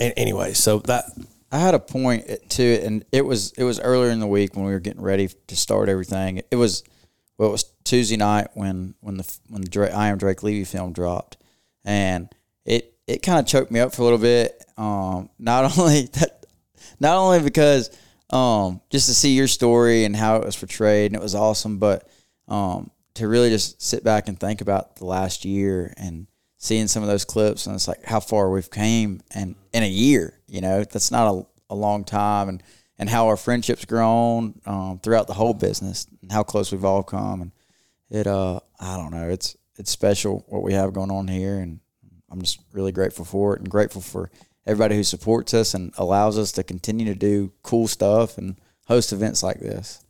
[0.00, 1.04] and anyway, so that
[1.52, 4.56] I had a point to it, and it was it was earlier in the week
[4.56, 6.40] when we were getting ready to start everything.
[6.50, 6.82] It was
[7.36, 10.64] well, it was Tuesday night when when the when the Drake, I am Drake Levey
[10.64, 11.36] film dropped,
[11.84, 12.30] and
[12.64, 14.64] it it kind of choked me up for a little bit.
[14.78, 16.46] Um, not only that,
[17.00, 17.90] not only because
[18.30, 21.76] um, just to see your story and how it was portrayed, and it was awesome,
[21.76, 22.08] but
[22.48, 26.26] um, to really just sit back and think about the last year and
[26.58, 29.88] seeing some of those clips, and it's like how far we've came, and in a
[29.88, 32.62] year, you know, that's not a, a long time, and
[32.98, 37.02] and how our friendships grown um, throughout the whole business, and how close we've all
[37.02, 37.52] come, and
[38.10, 41.80] it uh, I don't know, it's it's special what we have going on here, and
[42.30, 44.30] I'm just really grateful for it, and grateful for
[44.66, 49.12] everybody who supports us and allows us to continue to do cool stuff and host
[49.12, 50.03] events like this.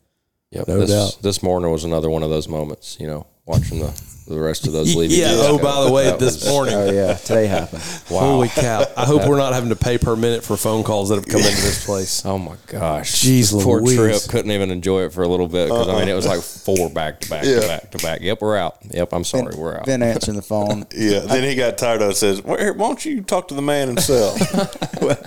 [0.54, 0.68] Yep.
[0.68, 1.22] No this, doubt.
[1.22, 3.86] This morning was another one of those moments, you know, watching the,
[4.26, 5.18] the rest of those leaving.
[5.20, 5.32] yeah.
[5.36, 6.74] Oh, by the way, this morning.
[6.74, 7.82] Oh yeah, today happened.
[8.08, 8.84] Holy cow!
[8.96, 11.40] I hope we're not having to pay per minute for phone calls that have come
[11.40, 12.24] into this place.
[12.34, 13.22] Oh my gosh!
[13.22, 13.96] Jeez poor Louise.
[13.96, 16.40] Tripp couldn't even enjoy it for a little bit because I mean it was like
[16.40, 17.60] four back to back Yeah.
[17.60, 18.20] to back to back.
[18.22, 18.78] Yep, we're out.
[18.90, 19.84] Yep, I'm sorry, we're out.
[19.86, 20.86] Been answering the phone.
[20.94, 21.20] Yeah.
[21.20, 22.16] Then he got tired of it.
[22.16, 24.40] Says, well, here, "Why don't you talk to the man himself?"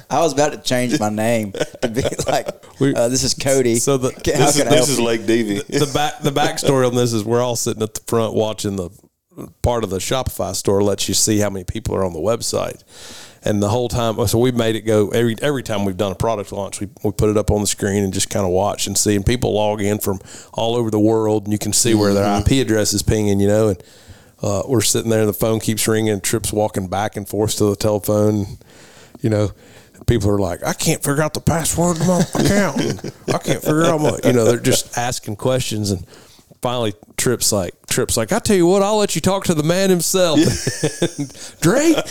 [0.10, 2.47] I was about to change my name to be like,
[2.79, 4.99] We- uh, "This is Cody." So the- How this is can I help this is
[4.99, 5.05] you?
[5.05, 5.60] Lake Davy.
[5.60, 8.87] the back the backstory on this is we're all sitting at the front watching the
[9.62, 12.84] part of the Shopify store lets you see how many people are on the website.
[13.43, 16.15] And the whole time, so we've made it go every every time we've done a
[16.15, 18.88] product launch, we, we put it up on the screen and just kind of watch
[18.88, 19.15] and see.
[19.15, 20.19] And people log in from
[20.54, 23.47] all over the world, and you can see where their IP address is pinging, you
[23.47, 23.69] know.
[23.69, 23.84] And
[24.41, 27.56] uh, we're sitting there, and the phone keeps ringing, and Tripp's walking back and forth
[27.58, 28.58] to the telephone,
[29.21, 29.52] you know.
[30.08, 32.82] People are like, I can't figure out the password to my account.
[33.28, 35.91] I can't figure out my, you know, they're just asking questions.
[35.91, 36.06] And
[36.62, 39.63] finally, Tripp's like, Tripp's like, I tell you what, I'll let you talk to the
[39.63, 40.39] man himself.
[41.62, 41.96] Drake.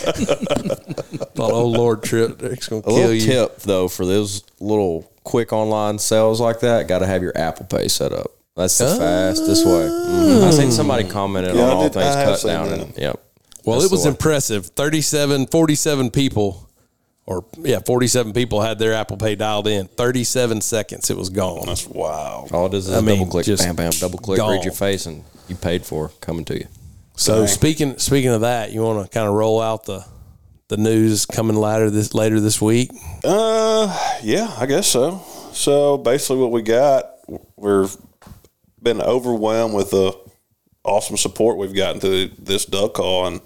[1.35, 3.21] Thought, oh Lord, Tripp, Drake's gonna A kill little you.
[3.21, 7.65] tip though for those little quick online sales like that, got to have your Apple
[7.65, 8.31] Pay set up.
[8.55, 9.71] That's the fastest way.
[9.73, 10.43] Mhm.
[10.47, 12.69] I seen somebody commented Yeah, on I all did- things I have cut seen down,
[12.69, 12.79] that.
[12.81, 13.19] and yep.
[13.65, 14.09] Well, That's it the was way.
[14.11, 14.65] impressive.
[14.67, 16.66] 37, 47 people,
[17.27, 19.87] or yeah, 47 people had their Apple Pay dialed in.
[19.87, 21.65] 37 seconds, it was gone.
[21.67, 22.47] That's wow.
[22.51, 24.51] All it is is I a mean, double click, just bam, bam, double click, gone.
[24.53, 26.67] read your face, and you paid for coming to you.
[27.17, 27.47] So Dang.
[27.47, 30.05] speaking speaking of that, you want to kind of roll out the
[30.69, 32.91] the news coming later this later this week.
[33.23, 35.21] Uh, yeah, I guess so.
[35.51, 37.05] So basically, what we got,
[37.57, 37.95] we've
[38.81, 40.17] been overwhelmed with the
[40.83, 43.41] awesome support we've gotten to this duck call, and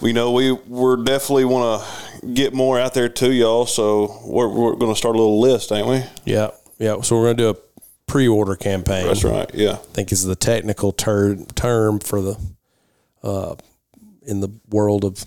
[0.00, 3.66] we know we we're definitely want to get more out there to y'all.
[3.66, 6.02] So we're we're going to start a little list, ain't we?
[6.24, 7.00] Yeah, yeah.
[7.00, 7.56] So we're going to do a
[8.06, 9.06] pre-order campaign.
[9.06, 9.50] That's right.
[9.54, 9.72] Yeah.
[9.72, 12.40] I think is the technical ter- term for the
[13.22, 13.54] uh,
[14.26, 15.24] in the world of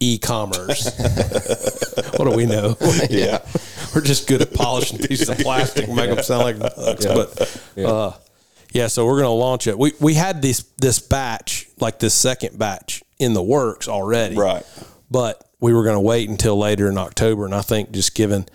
[0.00, 0.96] e-commerce.
[2.16, 2.76] what do we know?
[3.10, 3.38] Yeah.
[3.94, 7.04] We're just good at polishing pieces of plastic, and make them sound like ducks.
[7.06, 8.12] But uh,
[8.72, 9.76] yeah, so we're gonna launch it.
[9.76, 14.64] We we had this this batch, like this second batch, in the works already, Right.
[15.10, 18.46] But we were gonna wait until later in October, and I think just given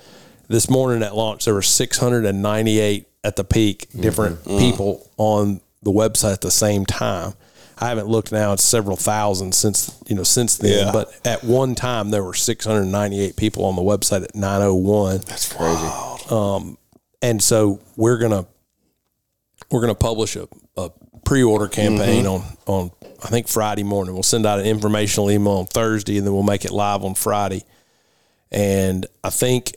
[0.47, 4.01] this morning at launch, there were 698 at the peak mm-hmm.
[4.01, 4.59] different mm.
[4.59, 7.33] people on the website at the same time.
[7.77, 10.87] I haven't looked now; it's several thousand since you know since then.
[10.87, 10.91] Yeah.
[10.93, 15.89] But at one time, there were 698 people on the website at 901 That's crazy.
[16.29, 16.77] Um,
[17.21, 18.45] and so we're gonna
[19.69, 20.89] we're gonna publish a, a
[21.25, 22.71] pre-order campaign mm-hmm.
[22.71, 22.91] on on
[23.23, 24.13] I think Friday morning.
[24.13, 27.15] We'll send out an informational email on Thursday, and then we'll make it live on
[27.15, 27.63] Friday.
[28.51, 29.75] And I think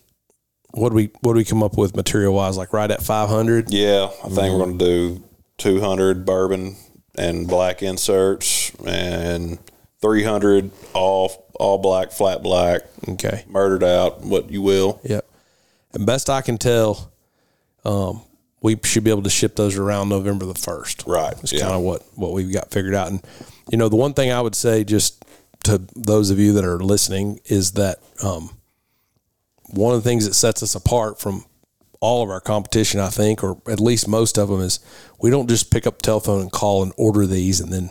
[0.72, 2.56] what do we what do we come up with material wise?
[2.56, 3.70] Like right at five hundred.
[3.72, 5.24] Yeah, I think we're going to do
[5.58, 6.76] 200 bourbon
[7.16, 9.58] and black inserts and
[10.00, 13.44] 300 all all black, flat black, Okay.
[13.48, 15.00] murdered out, what you will.
[15.02, 15.26] Yep.
[15.94, 17.10] And best I can tell,
[17.84, 18.22] um,
[18.60, 21.04] we should be able to ship those around November the first.
[21.06, 21.60] Right, It's yeah.
[21.60, 23.08] kind of what what we've got figured out.
[23.08, 23.22] And
[23.70, 25.24] you know, the one thing I would say, just
[25.64, 28.50] to those of you that are listening, is that um,
[29.70, 31.44] one of the things that sets us apart from
[32.00, 34.80] all of our competition, I think, or at least most of them, is
[35.20, 37.90] we don't just pick up the telephone and call and order these and then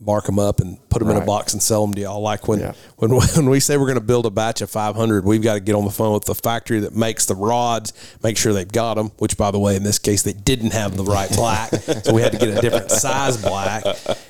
[0.00, 2.20] mark them up and put them in a box and sell them to y'all.
[2.20, 2.72] Like when Yeah.
[2.96, 5.60] when when we say we're going to build a batch of 500, we've got to
[5.60, 8.94] get on the phone with the factory that makes the rods, make sure they've got
[8.94, 9.10] them.
[9.18, 11.70] Which, by the way, in this case, they didn't have the right black,
[12.04, 13.84] so we had to get a different size black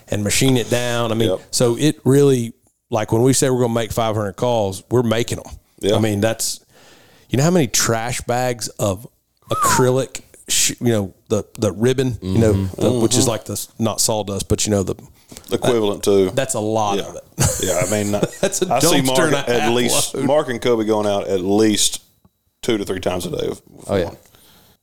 [0.09, 1.13] and machine it down.
[1.13, 1.41] I mean, Yep.
[1.53, 2.53] so it really
[2.91, 5.55] like when we say we're going to make 500 calls, we're making them.
[5.79, 5.95] Yeah.
[5.95, 6.65] I mean, that's
[7.29, 9.07] you know how many trash bags of
[9.51, 10.23] acrylic,
[10.81, 13.03] you know, the the ribbon, you know, the, mm-hmm.
[13.03, 13.31] which is mm-hmm.
[13.31, 14.97] like the not sawdust, but you know the
[15.53, 16.31] Equivalent to.
[16.31, 17.05] that's a lot yeah.
[17.09, 17.25] of it.
[17.65, 20.25] yeah, I mean, That's a I see Mark and a at least, load.
[20.27, 22.03] Mark and Kobe going out at least
[22.63, 23.49] two to three times a day.
[23.49, 24.17] with- with Oh yeah, one.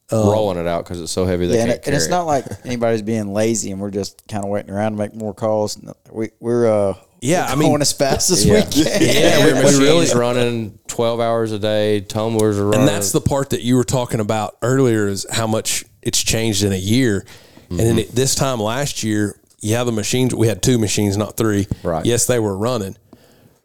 [0.09, 2.05] rolling it out because it's so heavy they Yeah, and, can't it- and carry it's
[2.07, 2.09] it.
[2.09, 5.33] not like anybody's being lazy and we're just kind of waiting around to make more
[5.33, 5.79] calls.
[6.11, 8.55] We, we're uh, Yeah, we're I mean- as fast as Yeah.
[8.55, 9.01] we can.
[9.01, 12.01] Yeah, Every we- we machine's really- running twelve hours a day.
[12.01, 15.47] Tumblers are running, And that's the part that you were talking about earlier is how
[15.47, 17.25] much it's changed in a year.
[17.69, 21.37] And then it, this time last year, yeah, the machines, we had two machines, not
[21.37, 21.67] three.
[21.83, 22.05] Right.
[22.05, 22.95] Yes, they were running.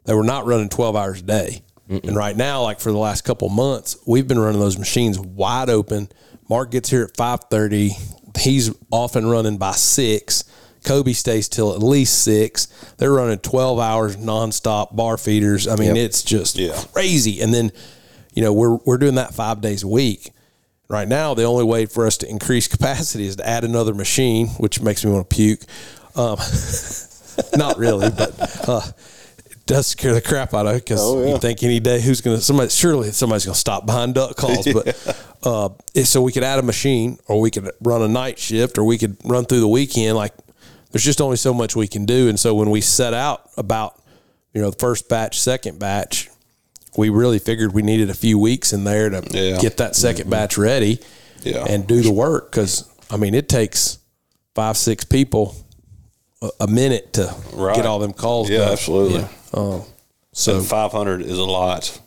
[0.05, 1.61] They were not running 12 hours a day.
[1.89, 5.69] And right now, like for the last couple months, we've been running those machines wide
[5.69, 6.09] open.
[6.49, 7.91] Mark gets here at 5.30.
[8.39, 10.43] He's off and running by 6.
[10.85, 12.67] Kobe stays till at least 6.
[12.97, 15.67] They're running 12 hours nonstop bar feeders.
[15.67, 15.97] I mean, Yep.
[15.97, 16.81] it's just Yeah.
[16.93, 17.41] crazy.
[17.41, 17.71] And then,
[18.33, 20.31] you know, we're we're doing that five days a week.
[20.89, 24.47] Right now, the only way for us to increase capacity is to add another machine,
[24.57, 25.61] which makes me want to puke.
[26.15, 26.37] Um,
[27.55, 28.81] not really, but uh,
[29.49, 31.31] it does scare the crap out of it because Oh, yeah.
[31.33, 34.35] you think any day who's going to somebody surely somebody's going to stop behind duck
[34.35, 34.67] calls.
[34.71, 35.69] But uh,
[36.03, 38.97] so we could add a machine, or we could run a night shift, or we
[38.97, 40.15] could run through the weekend.
[40.17, 40.33] Like
[40.91, 43.99] there's just only so much we can do, and so when we set out about
[44.53, 46.29] you know the first batch, second batch,
[46.97, 49.57] we really figured we needed a few weeks in there to Yeah.
[49.57, 50.29] get that 2nd mm-hmm.
[50.29, 50.99] batch ready
[51.43, 51.65] Yeah.
[51.67, 53.97] and do the work because I mean it takes
[54.55, 55.55] five six people
[56.41, 57.75] a, a minute to Right.
[57.75, 58.71] get all them calls Yeah, done.
[58.73, 59.21] absolutely.
[59.53, 59.83] Um,
[60.33, 61.99] so So 500 is a lot.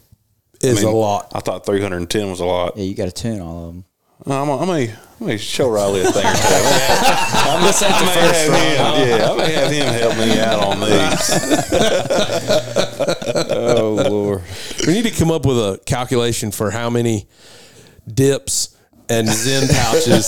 [0.60, 1.30] is I mean, a lot.
[1.34, 2.76] I thought 310 was a lot.
[2.76, 3.84] Yeah, you got to tune all of them.
[4.24, 4.80] I'm gonna, I'm gonna,
[5.20, 6.38] I'm gonna show Riley a thing or two.
[6.40, 11.30] I'm I may have him, yeah, I may have him help me out on these.
[13.58, 14.15] Oh Lord.
[14.86, 17.26] We need to come up with a calculation for how many
[18.12, 18.76] dips
[19.08, 20.26] and Zyn pouches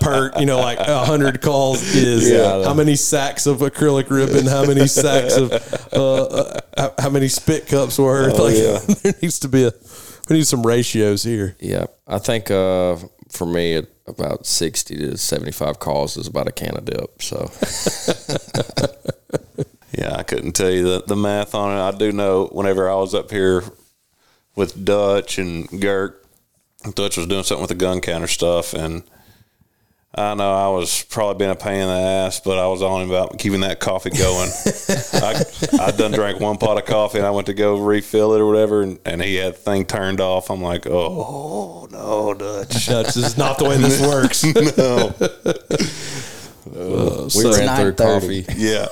[0.00, 2.62] per, you know, like a hundred calls is Yeah.
[2.64, 5.50] how many sacks of acrylic ribbon, how many sacks of,
[5.92, 6.24] uh,
[6.76, 8.38] uh, how- many spit cups worth.
[8.38, 8.78] Oh, like yeah.
[9.02, 9.72] there needs to be a,
[10.28, 11.56] we need some ratios here.
[11.58, 12.96] Yeah, I think uh,
[13.30, 17.22] for me, it, about sixty to seventy-five calls is about a can of dip.
[17.22, 17.50] So
[19.96, 21.80] Yeah, I couldn't tell you the, the math on it.
[21.80, 23.62] I do know whenever I was up here
[24.56, 26.24] with Dutch and Gert,
[26.94, 29.04] Dutch was doing something with the gun counter stuff, and
[30.16, 33.02] I know I was probably being a pain in the ass, but I was on
[33.02, 34.50] him about keeping that coffee going.
[35.14, 35.42] I
[35.80, 38.46] I done drank one pot of coffee, and I went to go refill it or
[38.46, 40.50] whatever, and, and he had the thing turned off.
[40.50, 44.44] I'm like, oh no, Dutch, Dutch, this is not the way this works.
[44.44, 45.14] no,
[46.66, 47.96] we It's ran through 9:30.
[47.96, 48.86] coffee yeah.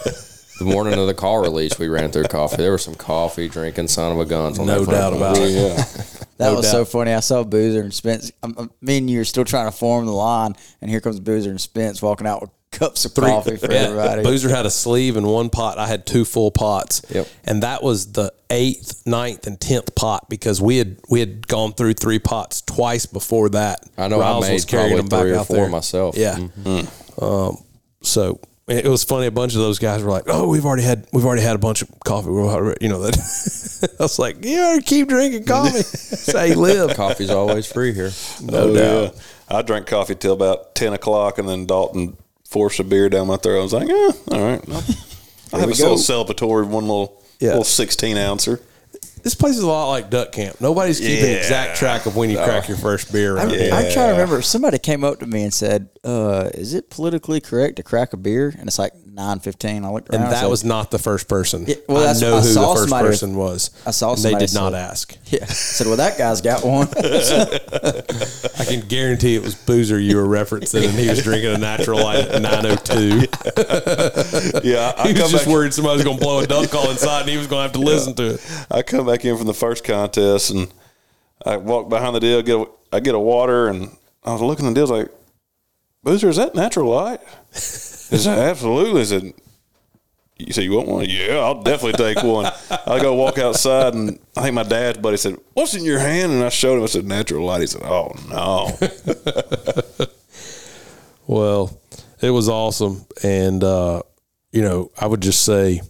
[0.58, 1.78] The morning of the call release.
[1.78, 2.56] We ran through coffee.
[2.56, 4.58] There was some coffee drinking, son of a guns.
[4.58, 5.50] On No that doubt about it.
[5.50, 5.76] Yeah,
[6.38, 6.72] That No was doubt.
[6.72, 7.12] so funny.
[7.12, 8.32] I saw Boozer and Spence.
[8.42, 11.20] Um, um, me and you are still trying to form the line, and here comes
[11.20, 13.80] Boozer and Spence walking out with cups of coffee for Yeah.
[13.80, 14.22] everybody.
[14.22, 15.76] Boozer had a sleeve and one pot.
[15.78, 17.02] I had two full pots.
[17.10, 17.28] Yep.
[17.44, 21.74] And that was the eighth, ninth, and tenth pot because we had we had gone
[21.74, 23.80] through three pots twice before that.
[23.98, 26.16] I know I Riles made probably three or four myself.
[26.16, 26.38] Yeah.
[27.20, 27.58] Um,
[28.02, 29.26] so it was funny.
[29.26, 31.58] A bunch of those guys were like, "Oh, we've already had we've already had a
[31.58, 33.90] bunch of coffee." We're already, you know that.
[33.98, 35.72] I was like, "You ought keep drinking coffee.
[35.82, 38.10] That's how you live." Coffee's always free here.
[38.42, 39.14] No Oh, doubt.
[39.50, 39.56] yeah.
[39.58, 42.16] I drank coffee till about ten o'clock, and then Dalton
[42.48, 43.58] forced a beer down my throat.
[43.60, 44.80] I was like, "Yeah, all right." I'll-
[45.60, 46.02] have a this little go.
[46.32, 47.48] celebratory one little Yeah.
[47.50, 48.60] little sixteen ouncer.
[49.22, 50.60] This place is a lot like duck camp.
[50.60, 51.36] Nobody's keeping Yeah.
[51.38, 53.38] exact track of when you crack your first beer.
[53.38, 53.72] I'm, Around here.
[53.72, 54.42] I'm trying to remember.
[54.42, 58.16] Somebody came up to me and said, uh, "Is it politically correct to crack a
[58.16, 59.84] beer?" And it's like nine fifteen.
[59.84, 60.22] I looked around.
[60.22, 61.64] And I that said, was not the first person.
[61.66, 63.70] Yeah, well, I know I who the first somebody person was.
[63.86, 65.16] I saw And they somebody did not ask.
[65.26, 66.88] "Yeah." I said, "Well, that guy's got one."
[68.58, 72.02] I can guarantee it was Boozer you were referencing, and he was drinking a natural
[72.02, 73.26] light at 902.
[74.64, 75.52] Yeah, I, I He was just back.
[75.52, 77.62] worried somebody was going to blow a duck call inside, and he was going to
[77.62, 78.66] have to listen to it.
[78.70, 80.72] I come back in from the first contest, and
[81.44, 82.42] I walk behind the deal.
[82.42, 84.88] Get a, I get a water, and I was looking at the deal.
[84.92, 85.12] I was like,
[86.04, 87.20] "Boozer, is that natural light?"
[88.18, 89.32] Said, "Absolutely." I said,
[90.38, 92.50] "You say you want one?" Yeah, I'll definitely take one.
[92.86, 96.32] I go walk outside, and I think my dad's buddy said, "What's in your hand?"
[96.32, 96.82] And I showed him.
[96.82, 100.06] I said, "Natural light." He said, "Oh no."
[101.26, 101.80] Well,
[102.20, 103.06] it was awesome.
[103.22, 104.02] And, uh,
[104.50, 105.80] you know, I would just say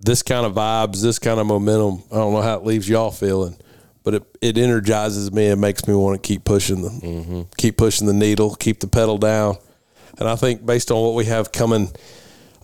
[0.00, 3.10] this kind of vibes, this kind of momentum, I don't know how it leaves y'all
[3.10, 3.56] feeling,
[4.04, 8.06] but it, it energizes me and makes me want to keep pushing the, keep pushing
[8.06, 9.56] the needle, keep the pedal down.
[10.18, 11.90] And I think based on what we have coming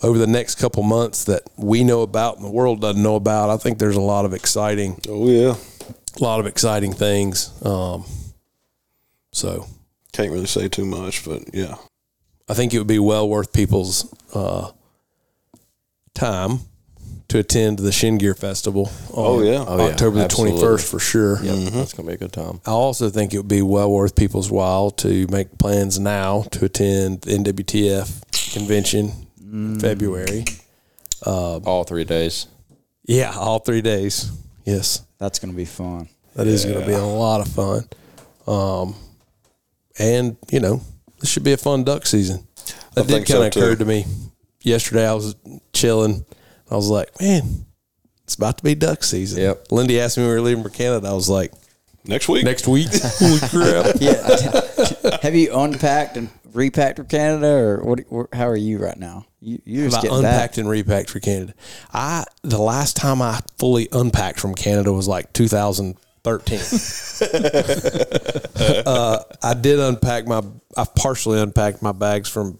[0.02, 3.50] over the next couple months that we know about and the world doesn't know about,
[3.50, 5.54] I think there's a lot of exciting, oh yeah.
[6.20, 7.52] a lot of exciting things.
[7.64, 8.04] Um,
[9.32, 9.66] so
[10.12, 11.76] Can't really say too much, but yeah.
[12.48, 14.70] I think it would be well worth people's uh,
[16.14, 16.60] time
[17.28, 18.90] to attend the Shin Gear Festival.
[19.14, 19.64] Oh, yeah.
[19.66, 19.92] Oh, yeah.
[19.92, 21.42] October the twenty first for sure.
[21.42, 21.76] Yep, mm-hmm.
[21.76, 22.60] that's gonna be a good time.
[22.66, 26.66] I also think it would be well worth people's while to make plans now to
[26.66, 29.80] attend the NWTF convention in mm.
[29.80, 30.44] February.
[31.24, 32.46] Um, all three days.
[33.04, 34.30] Yeah, all three days.
[34.64, 36.08] Yes, That's going to be fun.
[36.34, 37.84] that is going to be a lot of fun.
[38.46, 38.94] Um,
[39.98, 40.80] and you know,
[41.20, 42.46] this should be a fun duck season.
[42.94, 43.60] That I did kind of too.
[43.60, 44.06] occurred to me
[44.62, 45.06] yesterday.
[45.06, 45.36] I was
[45.72, 46.24] chilling.
[46.70, 47.66] I was like, man,
[48.24, 49.42] it's about to be duck season.
[49.42, 49.70] Yep.
[49.70, 51.08] Lindy asked me when we were leaving for Canada.
[51.08, 51.52] I was like,
[52.06, 52.44] Next week.
[52.44, 52.88] next week.
[52.92, 53.96] Holy crap!
[54.00, 55.18] Yeah.
[55.22, 58.00] Have you unpacked and repacked for Canada, or what?
[58.12, 59.24] wh- How are you right now?
[59.40, 60.58] You, you're just I getting unpacked back.
[60.58, 61.54] and repacked for Canada.
[61.94, 66.58] I the last time I fully unpacked from Canada was like 2013.
[68.86, 70.42] uh, I did unpack my.
[70.76, 72.58] I partially unpacked my bags from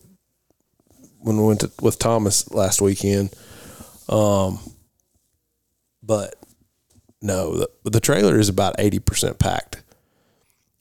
[1.20, 3.35] when we went to, with Thomas last weekend.
[4.09, 4.59] Um,
[6.03, 6.35] but
[7.23, 9.83] no, the, the trailer is about 80 percent packed.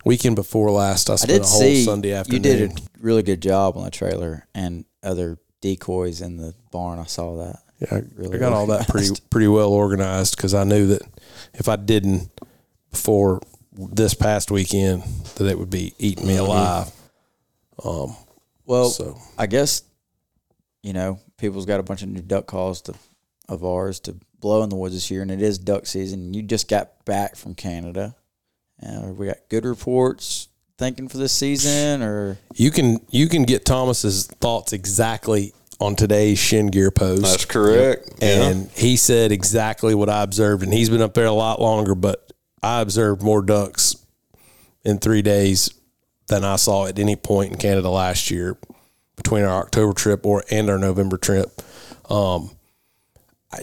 [0.06, 2.44] Weekend before last, I I spent did a whole see Sunday afternoon.
[2.44, 7.00] you did a really good job on the trailer and other decoys in the barn.
[7.00, 7.60] I saw that.
[7.80, 11.02] Yeah, I, really I got all that pretty pretty well organized because I knew that
[11.54, 12.30] if I didn't
[12.92, 13.40] before
[13.72, 15.04] this past weekend,
[15.36, 16.92] that it would be eating me alive.
[17.84, 18.16] Um,
[18.66, 19.84] Well, So I guess
[20.82, 22.94] you know, people's got a bunch of new duck calls to
[23.50, 26.34] of ours to blow in the woods this year, and it is duck season.
[26.34, 28.16] You just got back from Canada,
[28.80, 33.66] and we got good reports thinking for this season, or You can you can get
[33.66, 37.24] Thomas's thoughts exactly on today's Shin Gear post.
[37.24, 38.10] That's correct.
[38.22, 38.50] Yeah.
[38.50, 40.64] and he said exactly what I observed.
[40.64, 42.32] And he's been up there a lot longer, but
[42.62, 43.96] I observed more ducks
[44.86, 45.70] in three days
[46.28, 48.58] than I saw at any point in Canada last year
[49.18, 51.62] between our October trip or and our November trip.
[52.10, 52.63] Um, I-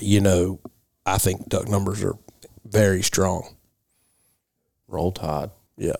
[0.00, 0.60] you know,
[1.06, 2.16] I think duck numbers are
[2.64, 3.56] very strong.
[4.88, 5.50] Roll Tide.
[5.76, 5.92] Yeah,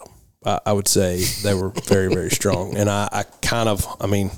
[0.45, 2.77] I, I would say they were very, very strong.
[2.77, 4.31] And I, I kind of, I mean,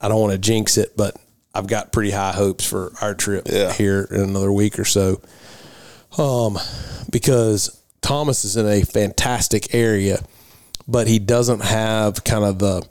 [0.00, 1.16] I don't want to jinx it, but
[1.54, 3.72] I've got pretty high hopes for our trip Yeah.
[3.72, 5.20] here in another week or so.
[6.18, 6.58] Um,
[7.10, 10.22] because Thomas is in a fantastic area,
[10.88, 12.82] but he doesn't have kind of the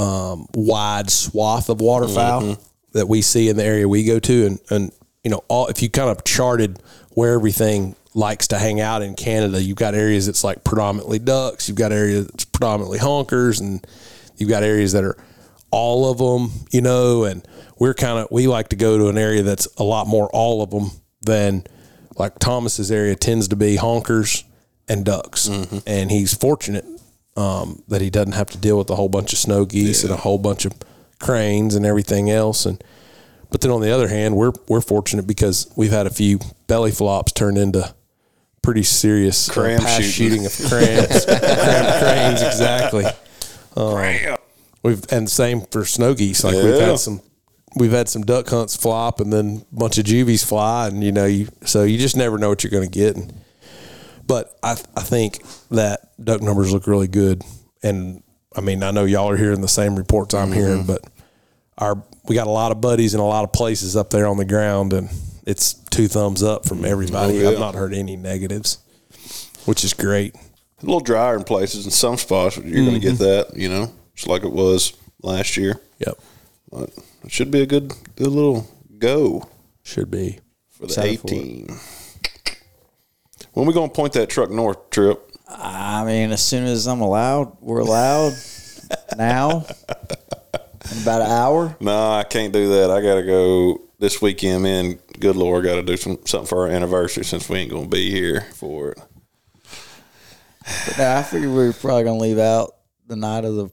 [0.00, 2.56] um, wide swath of waterfowl
[2.92, 4.92] that we see in the area we go to, and and
[5.24, 9.14] you know, all if you kind of charted where everything likes to hang out in
[9.14, 13.86] Canada, you've got areas that's like predominantly ducks, you've got areas that's predominantly honkers, and
[14.36, 15.16] you've got areas that are
[15.70, 17.46] all of them, you know, and
[17.78, 20.62] we're kind of we like to go to an area that's a lot more all
[20.62, 20.90] of them
[21.22, 21.64] than
[22.16, 24.44] like Thomas's area tends to be honkers
[24.88, 25.48] and ducks,
[25.86, 26.84] and he's fortunate
[27.36, 30.12] um, that he doesn't have to deal with a whole bunch of snow geese and
[30.12, 30.74] a whole bunch of
[31.22, 32.66] cranes and everything else.
[32.66, 32.82] And
[33.50, 36.90] but then on the other hand, we're we're fortunate because we've had a few belly
[36.90, 37.94] flops turn into
[38.62, 40.44] pretty serious uh, Cram pass shooting.
[40.44, 43.04] shooting of crams, cram cranes exactly.
[43.76, 44.36] Um,
[44.82, 46.44] we've and same for snow geese.
[46.44, 47.20] Like we've had some.
[47.74, 51.10] We've had some duck hunts flop and then a bunch of juvies fly and you
[51.10, 53.32] know you so you just never know what you're going to get and
[54.26, 57.42] but I, I think that duck numbers look really good.
[57.82, 58.21] And
[58.56, 60.86] I mean, I know y'all are hearing the same reports I'm hearing, mm-hmm.
[60.86, 61.04] but
[61.78, 64.36] our we got a lot of buddies in a lot of places up there on
[64.36, 65.08] the ground, and
[65.46, 66.86] it's two thumbs up from mm-hmm.
[66.86, 67.38] everybody.
[67.38, 67.48] Oh, yeah.
[67.50, 68.78] I've not heard any negatives,
[69.64, 70.34] which is great.
[70.34, 70.40] a
[70.82, 72.56] little drier in places in some spots.
[72.56, 73.24] You're going to get mm-hmm.
[73.52, 74.92] that, you know, just like it was
[75.22, 75.80] last year.
[75.98, 76.18] Yep,
[76.70, 76.90] But
[77.24, 79.48] it should be a good, good little go
[79.82, 80.38] should be.
[80.70, 81.30] for the Excited A for it.
[81.30, 81.78] team.
[83.52, 85.31] When we going to point that truck north trip?
[85.58, 88.34] I mean, as soon as I'm allowed, we're allowed
[89.16, 89.66] now.
[90.90, 91.76] In about an hour.
[91.80, 92.90] No, I can't do that.
[92.90, 94.64] I got to go this weekend.
[94.64, 97.84] Man, good Lord, got to do some something for our anniversary since we ain't going
[97.84, 98.98] to be here for it.
[100.86, 102.76] But no, I figured we were probably gonna leave out
[103.06, 103.70] the night of the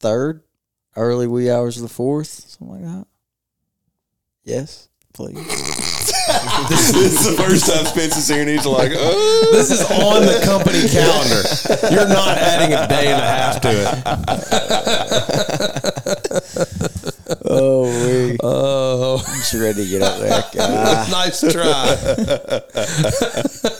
[0.00, 0.42] third,
[0.96, 3.06] early wee hours of the fourth, something like that.
[4.44, 5.36] Yes, please.
[6.68, 9.50] This is the first time Spencer's here, and he's like, oh.
[9.52, 11.42] This is on the company calendar.
[11.94, 13.88] You're not adding a day and a half to it.
[17.44, 18.38] Oh, we.
[18.42, 20.42] Oh, I'm just ready to get up there.
[20.54, 21.10] God.
[21.10, 21.96] nice try.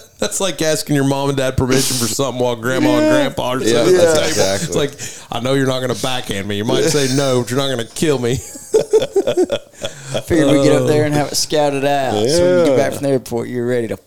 [0.22, 3.60] That's like asking your mom and dad permission for something while grandma and grandpa are
[3.60, 4.28] sitting at the Yeah, table.
[4.28, 4.68] exactly.
[4.68, 6.58] It's like, I know you're not going to backhand me.
[6.58, 8.34] You might say no, but you're not going to kill me.
[8.34, 12.12] I figured we'd get up there and have it scouted out.
[12.28, 13.98] So when you get back from the airport, you're ready to.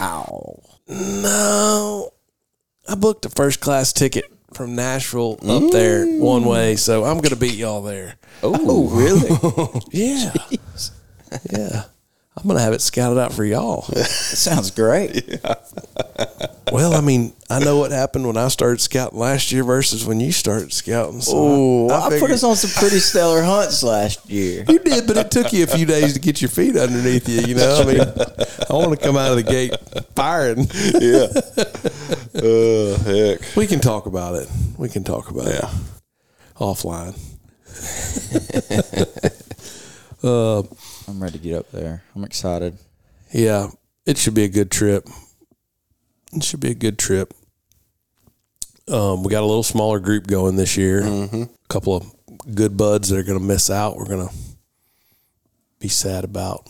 [0.00, 0.60] Ow.
[0.88, 2.10] No.
[2.88, 6.50] I booked a first class ticket from Nashville up there one mm.
[6.50, 8.16] way, so I'm going to beat y'all there.
[8.42, 9.80] Oh, really?
[9.92, 10.32] Yeah.
[11.52, 11.84] Yeah.
[12.36, 13.82] I'm going to have it scouted out for y'all.
[14.04, 15.40] sounds great.
[16.70, 20.20] Well, I mean, I know what happened when I started scouting last year versus when
[20.20, 21.22] you started scouting.
[21.22, 24.64] So Oh, I, put figured- us on some pretty stellar hunts last year.
[24.68, 27.40] You did, but it took you a few days to get your feet underneath you.
[27.40, 29.74] You know, I mean, I want to come out of the gate
[30.14, 30.66] firing.
[31.00, 31.28] yeah.
[32.36, 33.56] Uh, heck.
[33.56, 34.46] We can talk about it.
[34.76, 35.70] We can talk about Yeah.
[35.70, 37.16] it offline.
[40.22, 40.62] uh,
[41.08, 42.02] I'm ready to get up there.
[42.14, 42.78] I'm excited.
[43.32, 43.68] yeah,
[44.04, 45.08] it should be a good trip.
[46.32, 47.32] It should be a good trip.
[48.88, 51.02] Um, we got a little smaller group going this year.
[51.04, 52.12] A couple of
[52.54, 53.96] good buds that are going to miss out.
[53.96, 54.34] We're going to
[55.80, 56.68] be sad about.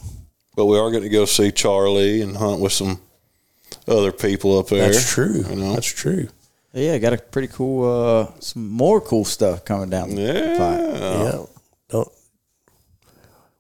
[0.55, 3.01] But we are going to go see Charlie and hunt with some
[3.87, 4.91] other people up there.
[4.91, 5.45] That's true.
[5.49, 5.75] You know?
[5.75, 6.29] That's true.
[6.73, 11.01] Yeah, got a pretty cool, uh, some more cool stuff coming down the pipe.
[11.01, 11.23] Yeah.
[11.23, 11.45] yeah.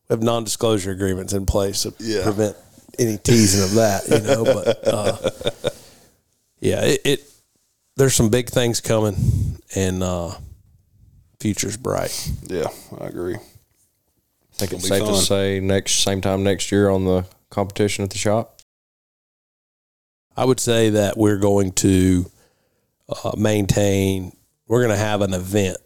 [0.09, 2.22] Don't we have non-disclosure agreements in place to Yeah.
[2.22, 2.57] prevent
[2.98, 4.44] any teasing of that, you know.
[4.44, 5.70] But uh,
[6.61, 7.30] yeah, it, it
[7.96, 10.34] there's some big things coming, and uh,
[11.40, 12.30] future's bright.
[12.46, 12.68] Yeah,
[13.00, 13.34] I agree.
[13.36, 13.38] I
[14.59, 15.14] think it's It'll be safe fun.
[15.14, 18.61] to say next same time next year on the competition at the shop.
[20.36, 22.26] I would say that we're going to
[23.09, 24.36] uh, maintain.
[24.68, 25.76] We're going to have an event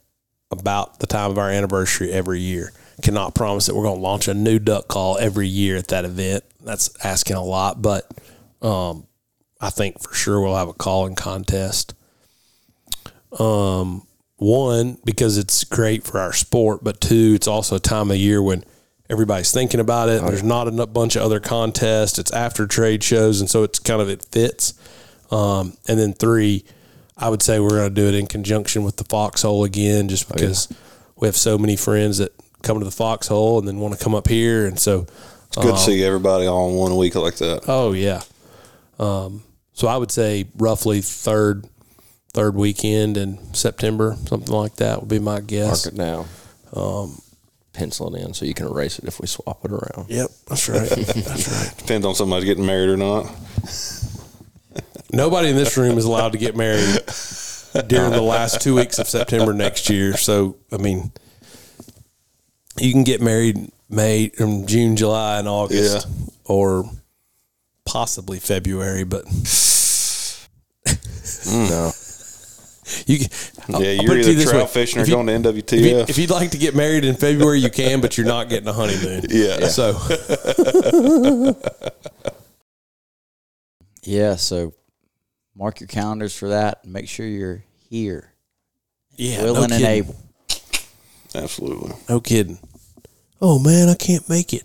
[0.51, 2.73] about the time of our anniversary every year.
[3.03, 6.05] Cannot promise that we're going to launch a new duck call every year at that
[6.05, 6.45] event.
[6.63, 8.11] That's asking a lot, but
[8.63, 9.07] um,
[9.61, 11.95] I think for sure we'll have a calling contest.
[13.39, 18.17] Um, one because it's great for our sport, but two, it's also a time of
[18.17, 18.65] year when
[19.11, 20.23] everybody's thinking about it.
[20.23, 22.19] There's not a bunch of other contests.
[22.19, 24.75] It's after trade shows, and so it's kind of it fits.
[25.31, 26.65] Um, and then three,
[27.17, 30.33] I would say we're going to do it in conjunction with the Foxhole again, just
[30.33, 30.69] because
[31.17, 32.33] we have so many friends that
[32.63, 35.07] come to the Foxhole and then want to come up here, and so
[35.49, 37.65] It's good to see everybody all in one week like that.
[37.69, 38.23] Oh yeah.
[38.99, 39.43] Um,
[39.73, 41.67] so I would say roughly third
[42.33, 45.87] third weekend in September, something like that would be my Mark guess.
[45.87, 46.27] it down.
[46.73, 47.21] Um,
[47.73, 50.11] Pencil it in so you can erase it if we swap it around.
[50.11, 50.89] Yep, that's right.
[50.89, 51.79] that's right.
[51.79, 53.27] Depends on somebody's getting married or not.
[55.13, 57.01] Nobody in this room is allowed to get married
[57.87, 60.17] during the last two weeks of September next year.
[60.17, 61.13] So I mean,
[62.81, 66.07] you can get married May, um, June, July, and August,
[66.45, 66.89] or
[67.85, 69.25] possibly February, but
[71.47, 71.93] No.
[73.07, 73.19] you.
[73.19, 73.29] Can,
[73.75, 74.73] I'll- yeah, I'll you're put it either you trout way.
[74.73, 76.09] fishing or you- going to If, you, NWTF.
[76.11, 78.73] if you'd like to get married in February, you can, but you're not getting a
[78.73, 79.25] honeymoon.
[79.29, 79.69] Yeah.
[79.69, 79.93] So
[84.03, 84.73] Yeah, so
[85.55, 86.81] mark your calendars for that.
[86.85, 88.33] And make sure you're here,
[89.17, 90.17] yeah, willing no and able.
[91.35, 91.93] Absolutely.
[92.09, 92.59] No kidding.
[93.41, 94.65] Oh man, I can't make it.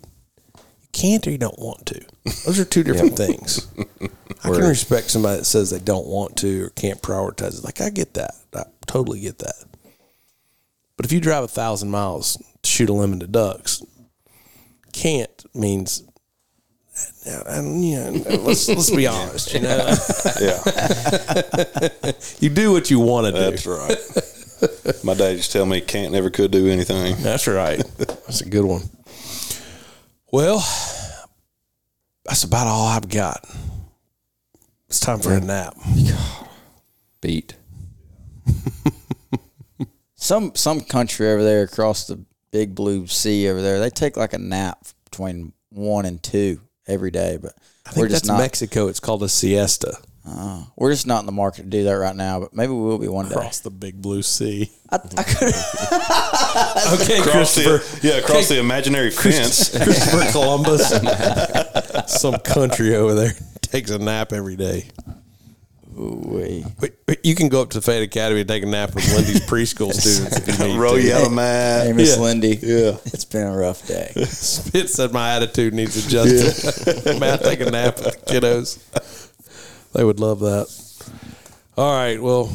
[0.56, 2.02] You can't or you don't want to.
[2.46, 3.68] Those are two different things.
[4.44, 7.64] I can respect somebody that says they don't want to or can't prioritize it.
[7.64, 8.36] Like I get that.
[8.54, 9.64] I totally get that.
[10.98, 13.84] But if you drive a thousand miles to shoot a lemon to ducks,
[14.94, 16.04] can't means.
[17.26, 18.12] And, you know,
[18.44, 19.54] let's let's be honest.
[19.54, 19.78] You know,
[20.40, 23.52] Yeah, you do what you want to do.
[23.52, 23.98] that's right.
[25.04, 27.16] My dad used to tell me can't never could do anything.
[27.18, 27.78] That's right.
[27.98, 28.84] That's a good one.
[30.32, 30.58] Well,
[32.26, 33.46] that's about all I've got.
[34.88, 35.76] It's time for a nap.
[37.22, 37.56] Beat.
[40.16, 44.34] Some some country over there across the big blue sea over there, they take like
[44.34, 47.38] a nap between one and two every day.
[47.40, 47.54] But
[47.86, 48.88] I think we're just that's not Mexico.
[48.88, 49.98] It's called a siesta.
[50.28, 52.40] Uh, we're just not in the market to do that right now.
[52.40, 53.36] But maybe we will be one day.
[53.36, 54.72] Across the big blue sea.
[54.90, 57.78] I, I could Okay, Christopher.
[58.00, 59.70] the, yeah, across the imaginary fence.
[59.84, 60.90] Christopher Columbus.
[62.20, 64.88] Some country over there takes a nap every day.
[65.98, 69.42] But- but You can go up to Fayette Academy and take a nap with Lindy's
[69.42, 71.02] preschool students if you need Roll to.
[71.02, 71.86] yellow mat.
[71.88, 72.22] Hey, Miss Yeah.
[72.24, 72.60] Lindy.
[72.62, 72.98] Yeah.
[73.06, 74.12] It's been a rough day.
[74.26, 77.20] Spit said my attitude needs adjusted.
[77.20, 78.80] Man, I take a nap with the kiddos.
[79.96, 80.68] They would love that.
[81.78, 82.22] All right.
[82.22, 82.52] Well,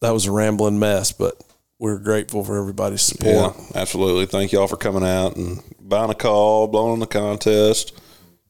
[0.00, 1.40] that was a rambling mess, but
[1.78, 3.54] we're grateful for everybody's support.
[3.56, 4.26] Yeah, absolutely.
[4.26, 8.00] Thank y'all for coming out and buying a call, blowing on the contest,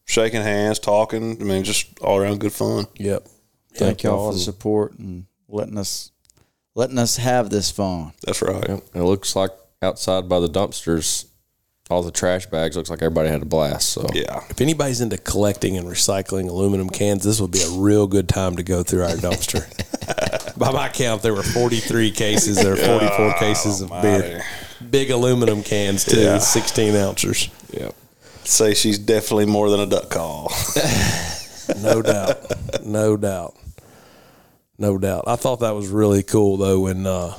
[0.05, 1.39] shaking hands, talking.
[1.39, 2.87] I mean, just all around good fun.
[2.95, 3.27] Yep.
[3.75, 6.11] Thank y'all for the support and letting us
[6.73, 8.13] letting us have this fun.
[8.25, 8.67] That's right.
[8.67, 8.83] Yep.
[8.95, 11.25] It looks like outside by the dumpsters,
[11.89, 13.89] all the trash bags looks like everybody had a blast.
[13.89, 14.43] So Yeah.
[14.49, 18.55] If anybody's into collecting and recycling aluminum cans, this would be a real good time
[18.55, 19.63] to go through our dumpster.
[20.57, 22.57] By my count, there were 43 cases.
[22.57, 24.43] There are 44 cases of beer.
[24.89, 26.37] Big aluminum cans, too, Yeah.
[26.39, 27.49] 16 ounces.
[27.71, 27.93] Yep.
[28.45, 30.51] Say she's definitely more than a duck call.
[31.81, 32.85] No doubt.
[32.85, 33.55] No doubt.
[34.77, 35.23] No doubt.
[35.25, 37.35] I thought that was really cool though when uh,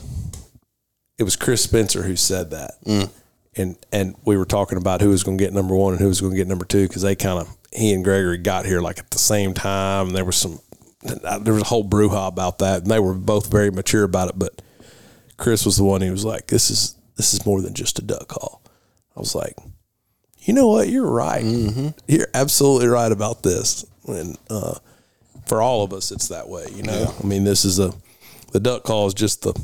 [1.16, 2.72] it was Chris Spencer who said that,
[3.56, 6.08] and and we were talking about who was going to get number one and who
[6.08, 8.80] was going to get number two because they kind of he and Gregory got here
[8.80, 10.08] like at the same time.
[10.08, 10.60] And there was some
[11.02, 14.38] there was a whole brouhaha about that, and they were both very mature about it.
[14.38, 14.60] But
[15.36, 18.02] Chris was the one who was like, "This is this is more than just a
[18.02, 18.62] duck call."
[19.16, 19.56] I was like,
[20.40, 20.88] you know what?
[20.88, 21.42] You're right.
[22.06, 23.84] You're absolutely right about this.
[24.06, 24.74] And uh,
[25.46, 26.66] for all of us, it's that way.
[26.74, 27.92] You know, I mean, this is a
[28.52, 29.54] the duck call is just the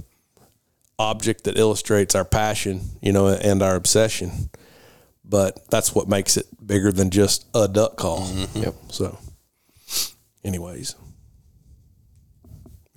[1.02, 4.50] object that illustrates our passion, you know, and our obsession.
[5.24, 8.20] But that's what makes it bigger than just a duck call.
[8.20, 8.62] Mm-hmm.
[8.62, 8.74] Yep.
[8.90, 9.18] So,
[10.44, 10.94] anyways,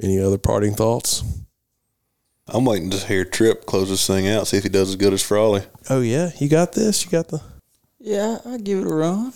[0.02, 1.24] any other parting thoughts?
[2.48, 5.14] I'm waiting to hear Tripp close this thing out, see if he does as good
[5.14, 5.64] as Frawley.
[5.90, 7.04] Oh yeah, you got this.
[7.04, 7.42] You got the.
[8.00, 9.34] Yeah, I'll give it a run.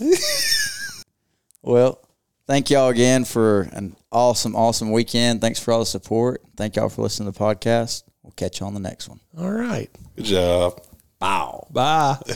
[1.63, 2.03] well,
[2.45, 5.41] thank y'all again for an awesome, awesome weekend.
[5.41, 6.43] Thanks for all the support.
[6.55, 8.03] Thank y'all for listening to the podcast.
[8.29, 9.19] We'll catch you on the next one.
[9.39, 9.89] All right.
[10.15, 10.83] Good job.
[11.71, 12.17] Bye.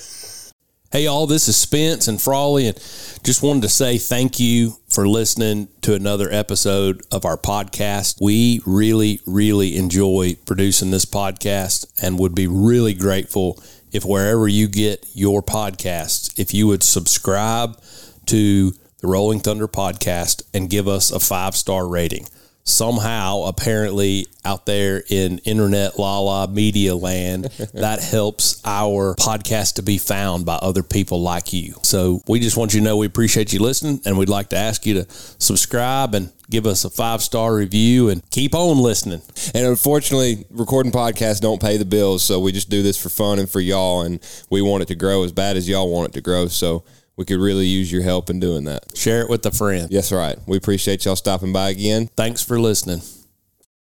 [0.92, 2.78] Hey, all, this is Spence and Frawley, and
[3.24, 8.22] just wanted to say thank you for listening to another episode of our podcast.
[8.22, 13.60] We really, really enjoy producing this podcast and would be really grateful
[13.92, 17.82] if wherever you get your podcasts, if you would subscribe
[18.28, 18.70] to
[19.02, 22.28] the Rolling Thunder podcast and give us a five star rating
[22.64, 27.44] somehow apparently out there in internet la la media land
[27.74, 32.58] that helps our podcast to be found by other people like you so we just
[32.58, 35.06] want you to know we appreciate you listening and we'd like to ask you to
[35.10, 39.22] subscribe and give us a five star review and keep on listening
[39.54, 43.40] And unfortunately, recording podcasts don't pay the bills, so we just do this for fun
[43.40, 46.14] and for y'all, and we want it to grow as bad as y'all want it
[46.14, 46.48] to grow.
[46.48, 46.84] So
[47.16, 48.96] we could really use your help in doing that.
[48.98, 50.38] share it with a friend Yes, right.
[50.48, 52.10] We appreciate y'all stopping by again.
[52.16, 53.02] thanks for listening